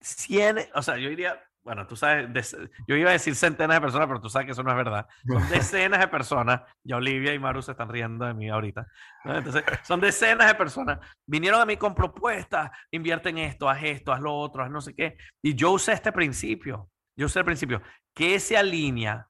100, 0.00 0.68
o 0.74 0.82
sea, 0.82 0.98
yo 0.98 1.08
diría, 1.08 1.42
bueno, 1.64 1.86
tú 1.86 1.96
sabes, 1.96 2.54
yo 2.86 2.94
iba 2.94 3.08
a 3.08 3.14
decir 3.14 3.34
centenas 3.34 3.76
de 3.76 3.80
personas, 3.80 4.06
pero 4.06 4.20
tú 4.20 4.28
sabes 4.28 4.44
que 4.44 4.52
eso 4.52 4.62
no 4.62 4.70
es 4.70 4.76
verdad. 4.76 5.06
Son 5.26 5.48
decenas 5.48 5.98
de 5.98 6.08
personas, 6.08 6.60
ya 6.82 6.96
Olivia 6.96 7.32
y 7.32 7.38
Maru 7.38 7.62
se 7.62 7.70
están 7.70 7.88
riendo 7.88 8.26
de 8.26 8.34
mí 8.34 8.50
ahorita. 8.50 8.86
¿no? 9.24 9.38
Entonces, 9.38 9.64
son 9.82 9.98
decenas 10.00 10.46
de 10.46 10.54
personas. 10.56 10.98
Vinieron 11.26 11.62
a 11.62 11.64
mí 11.64 11.78
con 11.78 11.94
propuestas, 11.94 12.70
invierte 12.90 13.30
en 13.30 13.38
esto, 13.38 13.68
haz 13.68 13.82
esto, 13.82 14.12
haz 14.12 14.20
lo 14.20 14.34
otro, 14.34 14.62
haz 14.62 14.70
no 14.70 14.82
sé 14.82 14.94
qué. 14.94 15.16
Y 15.42 15.54
yo 15.54 15.72
usé 15.72 15.94
este 15.94 16.12
principio, 16.12 16.90
yo 17.16 17.26
usé 17.26 17.38
el 17.38 17.46
principio, 17.46 17.80
que 18.14 18.38
se 18.40 18.58
alinea 18.58 19.26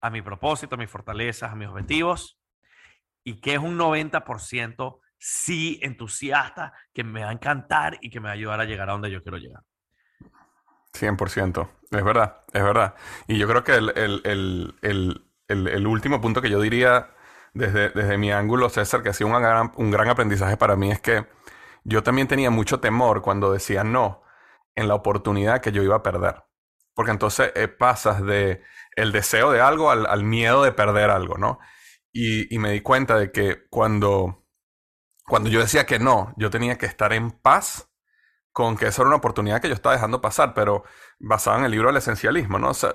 a 0.00 0.10
mi 0.10 0.22
propósito, 0.22 0.76
a 0.76 0.78
mis 0.78 0.90
fortalezas, 0.90 1.50
a 1.50 1.56
mis 1.56 1.66
objetivos, 1.66 2.38
y 3.24 3.40
que 3.40 3.54
es 3.54 3.58
un 3.58 3.76
90% 3.76 5.00
sí 5.18 5.80
entusiasta, 5.82 6.72
que 6.94 7.02
me 7.02 7.24
va 7.24 7.30
a 7.30 7.32
encantar 7.32 7.98
y 8.00 8.10
que 8.10 8.20
me 8.20 8.26
va 8.26 8.30
a 8.30 8.34
ayudar 8.34 8.60
a 8.60 8.64
llegar 8.64 8.88
a 8.88 8.92
donde 8.92 9.10
yo 9.10 9.20
quiero 9.22 9.38
llegar. 9.38 9.62
100%, 10.94 11.68
es 11.90 12.04
verdad, 12.04 12.44
es 12.52 12.62
verdad. 12.62 12.94
Y 13.26 13.38
yo 13.38 13.48
creo 13.48 13.64
que 13.64 13.74
el, 13.74 13.92
el, 13.96 14.74
el, 14.82 15.28
el, 15.48 15.86
último 15.86 16.20
punto 16.20 16.42
que 16.42 16.50
yo 16.50 16.60
diría 16.60 17.14
desde, 17.54 17.90
desde 17.90 18.18
mi 18.18 18.32
ángulo, 18.32 18.68
César, 18.68 19.02
que 19.02 19.10
ha 19.10 19.12
sido 19.12 19.28
un 19.28 19.40
gran, 19.40 19.72
un 19.76 19.90
gran 19.90 20.08
aprendizaje 20.08 20.56
para 20.56 20.76
mí, 20.76 20.90
es 20.90 21.00
que 21.00 21.26
yo 21.84 22.02
también 22.02 22.28
tenía 22.28 22.50
mucho 22.50 22.80
temor 22.80 23.22
cuando 23.22 23.52
decía 23.52 23.84
no 23.84 24.22
en 24.74 24.88
la 24.88 24.94
oportunidad 24.94 25.60
que 25.60 25.72
yo 25.72 25.82
iba 25.82 25.96
a 25.96 26.02
perder. 26.02 26.44
Porque 26.94 27.12
entonces 27.12 27.52
eh, 27.54 27.68
pasas 27.68 28.22
de 28.22 28.62
el 28.96 29.12
deseo 29.12 29.52
de 29.52 29.60
algo 29.60 29.90
al, 29.90 30.06
al 30.06 30.24
miedo 30.24 30.62
de 30.62 30.72
perder 30.72 31.10
algo, 31.10 31.38
¿no? 31.38 31.58
Y, 32.12 32.52
y, 32.54 32.58
me 32.58 32.72
di 32.72 32.80
cuenta 32.80 33.16
de 33.18 33.30
que 33.30 33.68
cuando, 33.70 34.46
cuando 35.26 35.50
yo 35.50 35.60
decía 35.60 35.86
que 35.86 35.98
no, 35.98 36.34
yo 36.36 36.50
tenía 36.50 36.78
que 36.78 36.86
estar 36.86 37.12
en 37.12 37.30
paz 37.30 37.88
con 38.58 38.76
que 38.76 38.88
esa 38.88 39.02
era 39.02 39.06
una 39.10 39.18
oportunidad 39.18 39.60
que 39.62 39.68
yo 39.68 39.74
estaba 39.74 39.94
dejando 39.94 40.20
pasar, 40.20 40.52
pero 40.52 40.82
basada 41.20 41.58
en 41.58 41.64
el 41.66 41.70
libro 41.70 41.86
del 41.86 41.98
esencialismo, 41.98 42.58
¿no? 42.58 42.70
O 42.70 42.74
sea, 42.74 42.92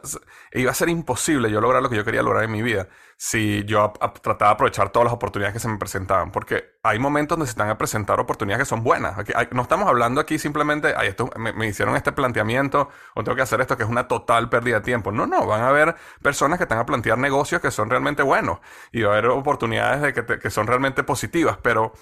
iba 0.52 0.70
a 0.70 0.74
ser 0.74 0.90
imposible 0.90 1.50
yo 1.50 1.62
lograr 1.62 1.82
lo 1.82 1.90
que 1.90 1.96
yo 1.96 2.04
quería 2.04 2.22
lograr 2.22 2.44
en 2.44 2.52
mi 2.52 2.62
vida 2.62 2.90
si 3.16 3.64
yo 3.64 3.94
trataba 4.22 4.50
de 4.50 4.54
aprovechar 4.56 4.90
todas 4.90 5.06
las 5.06 5.14
oportunidades 5.14 5.54
que 5.54 5.62
se 5.62 5.70
me 5.70 5.78
presentaban, 5.78 6.34
porque 6.34 6.74
hay 6.84 7.00
momentos 7.00 7.38
donde 7.38 7.48
se 7.48 7.52
están 7.52 7.70
a 7.70 7.78
presentar 7.78 8.20
oportunidades 8.20 8.64
que 8.64 8.70
son 8.70 8.84
buenas. 8.84 9.16
No 9.52 9.62
estamos 9.62 9.88
hablando 9.88 10.20
aquí 10.20 10.38
simplemente, 10.38 10.94
ay, 10.98 11.08
esto, 11.08 11.30
me, 11.38 11.66
hicieron 11.66 11.96
este 11.96 12.12
planteamiento 12.12 12.90
o 13.16 13.24
tengo 13.24 13.38
que 13.38 13.44
hacer 13.44 13.62
esto 13.62 13.78
que 13.78 13.84
es 13.84 13.90
una 13.90 14.10
total 14.10 14.50
pérdida 14.50 14.80
de 14.80 14.84
tiempo. 14.84 15.14
No, 15.14 15.26
no, 15.28 15.48
van 15.48 15.62
a 15.62 15.70
haber 15.70 15.96
personas 16.22 16.58
que 16.58 16.64
están 16.64 16.80
a 16.80 16.86
plantear 16.86 17.18
negocios 17.18 17.62
que 17.62 17.72
son 17.72 17.90
realmente 17.90 18.22
buenos 18.22 18.60
y 18.92 19.04
va 19.04 19.12
a 19.12 19.18
haber 19.18 19.28
oportunidades 19.28 20.02
de 20.02 20.14
que, 20.14 20.40
que 20.40 20.50
son 20.50 20.68
realmente 20.68 21.06
positivas, 21.06 21.58
pero 21.62 21.94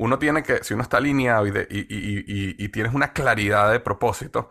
uno 0.00 0.18
tiene 0.18 0.42
que, 0.42 0.64
si 0.64 0.72
uno 0.72 0.82
está 0.82 0.96
alineado 0.96 1.46
y, 1.46 1.50
de, 1.50 1.68
y, 1.70 1.80
y, 1.80 2.56
y, 2.58 2.68
tienes 2.70 2.94
una 2.94 3.12
claridad 3.12 3.70
de 3.70 3.80
propósito, 3.80 4.48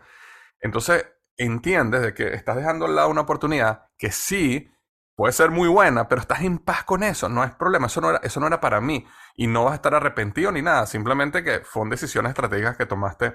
entonces 0.60 1.04
entiendes 1.36 2.02
de 2.02 2.14
que 2.14 2.34
estás 2.34 2.54
dejando 2.54 2.86
al 2.86 2.94
lado 2.94 3.08
una 3.08 3.22
oportunidad 3.22 3.88
que 3.98 4.12
sí 4.12 4.70
puede 5.16 5.32
ser 5.32 5.50
muy 5.50 5.66
buena, 5.66 6.06
pero 6.06 6.20
estás 6.20 6.42
en 6.42 6.58
paz 6.58 6.84
con 6.84 7.02
eso, 7.02 7.28
no 7.28 7.42
es 7.42 7.50
problema, 7.50 7.88
eso 7.88 8.00
no 8.00 8.10
era, 8.10 8.20
eso 8.22 8.38
no 8.38 8.46
era 8.46 8.60
para 8.60 8.80
mí 8.80 9.04
y 9.34 9.48
no 9.48 9.64
vas 9.64 9.72
a 9.72 9.74
estar 9.74 9.92
arrepentido 9.92 10.52
ni 10.52 10.62
nada, 10.62 10.86
simplemente 10.86 11.42
que 11.42 11.60
fueron 11.64 11.90
decisiones 11.90 12.30
estratégicas 12.30 12.76
que 12.76 12.86
tomaste 12.86 13.34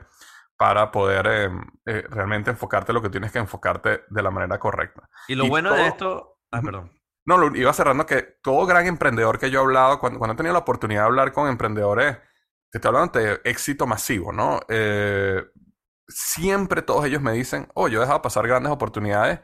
para 0.55 0.91
poder 0.91 1.27
eh, 1.27 1.49
eh, 1.85 2.05
realmente 2.09 2.49
enfocarte 2.49 2.93
lo 2.93 3.01
que 3.01 3.09
tienes 3.09 3.33
que 3.33 3.39
enfocarte 3.39 4.05
de 4.09 4.23
la 4.23 4.31
manera 4.31 4.57
correcta. 4.57 5.09
Y 5.27 5.35
lo 5.35 5.47
bueno 5.47 5.71
todo, 5.71 5.79
de 5.79 5.87
esto... 5.87 6.37
Ah, 6.49 6.61
perdón. 6.61 6.94
No, 7.25 7.37
lo 7.37 7.55
iba 7.55 7.73
cerrando 7.73 8.05
que 8.05 8.21
todo 8.41 8.65
gran 8.65 8.85
emprendedor 8.87 9.39
que 9.39 9.49
yo 9.49 9.59
he 9.59 9.63
hablado, 9.63 9.99
cuando, 9.99 10.19
cuando 10.19 10.33
he 10.33 10.37
tenido 10.37 10.53
la 10.53 10.59
oportunidad 10.59 11.01
de 11.01 11.07
hablar 11.07 11.33
con 11.33 11.47
emprendedores, 11.47 12.17
te 12.69 12.77
estoy 12.77 12.89
hablando 12.89 13.19
de 13.19 13.41
éxito 13.45 13.87
masivo, 13.87 14.31
¿no? 14.31 14.59
Eh, 14.69 15.43
siempre 16.07 16.81
todos 16.81 17.05
ellos 17.05 17.21
me 17.21 17.31
dicen, 17.31 17.67
oh, 17.73 17.87
yo 17.87 17.99
he 17.99 18.01
dejado 18.01 18.21
pasar 18.21 18.47
grandes 18.47 18.71
oportunidades 18.71 19.39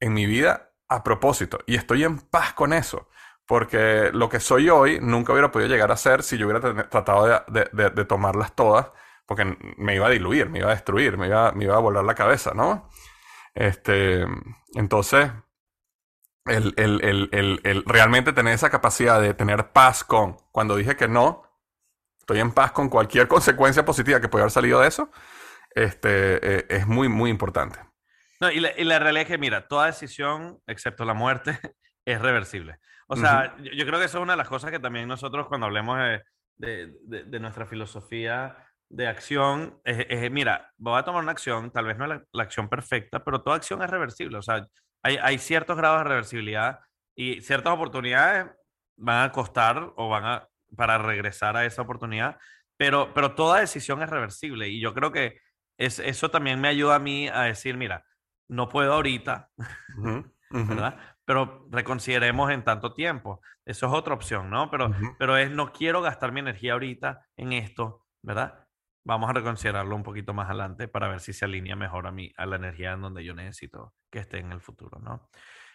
en 0.00 0.14
mi 0.14 0.26
vida 0.26 0.72
a 0.88 1.02
propósito 1.04 1.58
y 1.66 1.76
estoy 1.76 2.04
en 2.04 2.18
paz 2.18 2.52
con 2.54 2.72
eso. 2.72 3.08
Porque 3.46 4.10
lo 4.12 4.28
que 4.28 4.40
soy 4.40 4.68
hoy 4.70 4.98
nunca 5.00 5.32
hubiera 5.32 5.52
podido 5.52 5.68
llegar 5.70 5.92
a 5.92 5.96
ser 5.96 6.24
si 6.24 6.36
yo 6.36 6.48
hubiera 6.48 6.88
tratado 6.88 7.44
de, 7.46 7.68
de, 7.72 7.90
de, 7.90 8.04
tomarlas 8.04 8.56
todas, 8.56 8.90
porque 9.24 9.56
me 9.76 9.94
iba 9.94 10.08
a 10.08 10.10
diluir, 10.10 10.50
me 10.50 10.58
iba 10.58 10.68
a 10.68 10.74
destruir, 10.74 11.16
me 11.16 11.28
iba, 11.28 11.52
me 11.52 11.64
iba 11.64 11.76
a 11.76 11.80
volar 11.80 12.04
la 12.04 12.16
cabeza, 12.16 12.52
¿no? 12.54 12.88
Este, 13.54 14.26
entonces, 14.74 15.30
el, 16.46 16.74
el, 16.76 17.30
el, 17.32 17.60
el, 17.62 17.84
realmente 17.84 18.32
tener 18.32 18.54
esa 18.54 18.70
capacidad 18.70 19.20
de 19.20 19.34
tener 19.34 19.72
paz 19.72 20.04
con, 20.04 20.36
cuando 20.52 20.76
dije 20.76 20.96
que 20.96 21.08
no, 21.08 21.42
estoy 22.18 22.40
en 22.40 22.52
paz 22.52 22.72
con 22.72 22.88
cualquier 22.88 23.28
consecuencia 23.28 23.84
positiva 23.84 24.20
que 24.20 24.28
pueda 24.28 24.44
haber 24.44 24.52
salido 24.52 24.80
de 24.80 24.88
eso, 24.88 25.10
este, 25.74 26.58
eh, 26.58 26.66
es 26.68 26.86
muy, 26.86 27.08
muy 27.08 27.30
importante. 27.30 27.78
No, 28.40 28.50
y, 28.50 28.60
la, 28.60 28.70
y, 28.76 28.84
la, 28.84 28.98
realidad 28.98 29.22
es 29.22 29.28
que, 29.28 29.38
mira, 29.38 29.66
toda 29.66 29.86
decisión, 29.86 30.60
excepto 30.66 31.04
la 31.04 31.14
muerte, 31.14 31.58
es 32.04 32.20
reversible. 32.20 32.78
O 33.08 33.16
sea, 33.16 33.54
uh 33.56 33.60
-huh. 33.60 33.64
yo, 33.64 33.72
yo, 33.72 33.86
creo 33.86 33.98
que 33.98 34.06
eso 34.06 34.18
es 34.18 34.22
una 34.22 34.34
de 34.34 34.38
las 34.38 34.48
cosas 34.48 34.70
que 34.70 34.78
también 34.78 35.08
nosotros 35.08 35.46
cuando 35.46 35.66
hablemos 35.66 35.98
de, 35.98 36.22
de, 36.56 36.92
de, 37.02 37.24
de 37.24 37.40
nuestra 37.40 37.66
filosofía 37.66 38.56
de 38.88 39.06
acción, 39.06 39.80
es, 39.84 40.06
es, 40.08 40.30
mira, 40.30 40.72
voy 40.76 40.98
a 40.98 41.02
tomar 41.02 41.22
una 41.22 41.32
acción, 41.32 41.70
tal 41.70 41.86
vez 41.86 41.96
no 41.96 42.04
es 42.04 42.10
la, 42.10 42.24
la 42.32 42.42
acción 42.42 42.68
perfecta, 42.68 43.24
pero 43.24 43.42
toda 43.42 43.56
acción 43.56 43.82
es 43.82 43.90
reversible. 43.90 44.38
O 44.38 44.42
sea, 44.42 44.66
hay, 45.06 45.18
hay, 45.22 45.38
ciertos 45.38 45.76
grados 45.76 46.00
de 46.00 46.08
reversibilidad 46.08 46.80
y 47.14 47.40
ciertas 47.40 47.72
oportunidades 47.72 48.46
van 48.96 49.24
a 49.24 49.32
costar 49.32 49.92
o 49.96 50.08
van 50.08 50.24
a 50.24 50.48
para 50.76 50.98
regresar 50.98 51.56
a 51.56 51.64
esa 51.64 51.82
oportunidad, 51.82 52.38
pero, 52.76 53.14
pero 53.14 53.34
toda 53.34 53.60
decisión 53.60 54.02
es 54.02 54.10
reversible 54.10 54.68
y 54.68 54.80
yo 54.80 54.92
creo 54.94 55.12
que 55.12 55.38
es, 55.78 56.00
eso 56.00 56.30
también 56.30 56.60
me 56.60 56.68
ayuda 56.68 56.96
a 56.96 56.98
mí 56.98 57.28
a 57.28 57.42
decir, 57.42 57.76
mira, 57.76 58.04
no 58.48 58.68
puedo 58.68 58.92
ahorita, 58.92 59.50
uh 59.56 59.62
-huh, 59.94 60.32
uh 60.50 60.56
-huh. 60.56 60.68
¿verdad? 60.68 60.98
pero 61.26 61.66
reconsideremos 61.70 62.50
en 62.52 62.64
tanto 62.64 62.94
tiempo. 62.94 63.42
Eso 63.64 63.86
es 63.86 63.92
otra 63.92 64.14
opción, 64.14 64.48
¿no? 64.48 64.70
Pero, 64.70 64.94
pero 65.18 65.36
es, 65.36 65.50
no 65.50 65.72
quiero 65.72 66.00
gastar 66.00 66.30
mi 66.30 66.40
energía 66.40 66.74
ahorita 66.74 67.26
en 67.36 67.52
esto, 67.52 68.06
¿verdad? 68.22 68.65
Vamos 69.06 69.30
a 69.30 69.34
reconsiderarlo 69.34 69.94
un 69.94 70.02
poquito 70.02 70.34
más 70.34 70.48
adelante 70.48 70.88
para 70.88 71.06
ver 71.06 71.20
si 71.20 71.32
se 71.32 71.44
alinea 71.44 71.76
mejor 71.76 72.08
a 72.08 72.10
mí, 72.10 72.32
a 72.36 72.44
la 72.44 72.56
energía 72.56 72.92
en 72.92 73.02
donde 73.02 73.24
yo 73.24 73.34
necesito 73.34 73.94
que 74.10 74.18
esté 74.18 74.38
en 74.38 74.50
el 74.50 74.60
futuro, 74.60 74.98
¿no? 74.98 75.30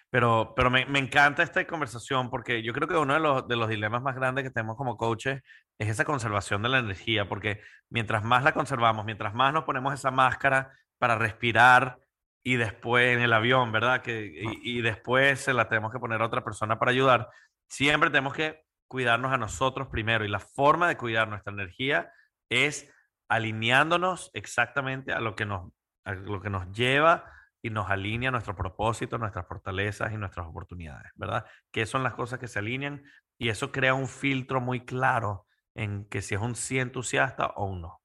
Pero, 0.10 0.52
pero 0.54 0.70
me, 0.70 0.86
me 0.88 1.00
encanta 1.00 1.42
esta 1.42 1.66
conversación 1.66 2.30
porque 2.30 2.62
yo 2.62 2.74
creo 2.74 2.90
que 2.90 2.98
uno 2.98 3.14
de 3.14 3.22
los, 3.22 3.48
de 3.48 3.56
los 3.56 3.70
dilemas 3.70 4.02
más 4.02 4.16
grandes 4.16 4.44
que 4.44 4.50
tenemos 4.50 4.76
como 4.76 4.98
coaches 4.98 5.42
es 5.80 5.88
esa 5.88 6.04
conservación 6.04 6.62
de 6.62 6.68
la 6.68 6.80
energía, 6.80 7.30
porque 7.30 7.62
mientras 7.90 8.22
más 8.22 8.44
la 8.44 8.52
conservamos, 8.52 9.06
mientras 9.06 9.34
más 9.34 9.54
nos 9.54 9.64
ponemos 9.64 9.94
esa 9.94 10.12
máscara 10.12 10.74
para 10.98 11.16
respirar 11.16 12.00
y 12.44 12.58
después 12.58 13.16
en 13.16 13.22
el 13.22 13.32
avión, 13.32 13.72
¿verdad? 13.72 14.02
Que, 14.02 14.26
y, 14.26 14.80
y 14.80 14.82
después 14.82 15.40
se 15.40 15.54
la 15.54 15.70
tenemos 15.70 15.94
que 15.94 16.00
poner 16.00 16.22
a 16.22 16.26
otra 16.26 16.44
persona 16.44 16.78
para 16.78 16.92
ayudar, 16.92 17.30
siempre 17.70 18.10
tenemos 18.10 18.34
que 18.34 18.66
cuidarnos 18.90 19.32
a 19.32 19.38
nosotros 19.38 19.88
primero 19.88 20.26
y 20.26 20.28
la 20.28 20.40
forma 20.40 20.90
de 20.90 20.98
cuidar 20.98 21.30
nuestra 21.30 21.54
energía 21.54 22.12
es 22.50 22.92
alineándonos 23.32 24.30
exactamente 24.34 25.14
a 25.14 25.22
lo 25.22 25.38
que 25.38 25.46
nos, 25.46 25.72
a 26.04 26.14
lo 26.14 26.42
que 26.42 26.50
nos 26.50 26.70
lleva 26.74 27.32
y 27.62 27.70
nos 27.70 27.90
alinea 27.90 28.28
a 28.28 28.32
nuestro 28.34 28.58
propósito, 28.58 29.18
nuestras 29.18 29.48
fortalezas 29.48 30.12
y 30.12 30.18
nuestras 30.18 30.48
oportunidades, 30.48 31.14
¿verdad? 31.16 31.46
Que 31.72 31.86
son 31.86 32.04
las 32.04 32.14
cosas 32.14 32.40
que 32.40 32.50
se 32.50 32.60
alinean 32.60 33.04
y 33.38 33.48
eso 33.48 33.72
crea 33.72 33.94
un 33.94 34.10
filtro 34.10 34.60
muy 34.60 34.84
claro 34.84 35.48
en 35.76 36.04
que 36.10 36.22
si 36.22 36.36
es 36.36 36.42
un 36.42 36.56
sí 36.56 36.78
entusiasta 36.78 37.48
o 37.56 37.68
un 37.68 37.82
no. 37.82 38.02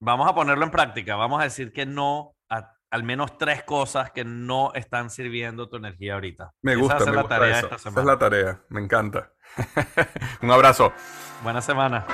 Vamos 0.00 0.28
a 0.28 0.34
ponerlo 0.34 0.64
en 0.64 0.70
práctica, 0.70 1.16
vamos 1.16 1.40
a 1.40 1.44
decir 1.44 1.72
que 1.72 1.84
no 1.84 2.36
al 2.90 3.02
menos 3.02 3.36
tres 3.38 3.62
cosas 3.64 4.10
que 4.12 4.24
no 4.24 4.72
están 4.74 5.10
sirviendo 5.10 5.68
tu 5.68 5.76
energía 5.76 6.14
ahorita. 6.14 6.52
Me 6.62 6.72
Esa 6.72 6.80
gusta, 6.80 6.94
va 6.94 7.00
a 7.00 7.04
ser 7.04 7.10
me 7.10 7.16
la 7.16 7.22
gusta 7.22 7.36
tarea 7.36 7.52
de 7.54 7.58
eso. 7.58 7.66
esta 7.66 7.76
Esa 7.76 7.88
es 7.88 7.94
semana. 7.94 8.12
la 8.12 8.18
tarea, 8.18 8.62
me 8.68 8.80
encanta. 8.80 9.32
Un 10.42 10.50
abrazo. 10.50 10.92
Buena 11.42 11.60
semana. 11.62 12.06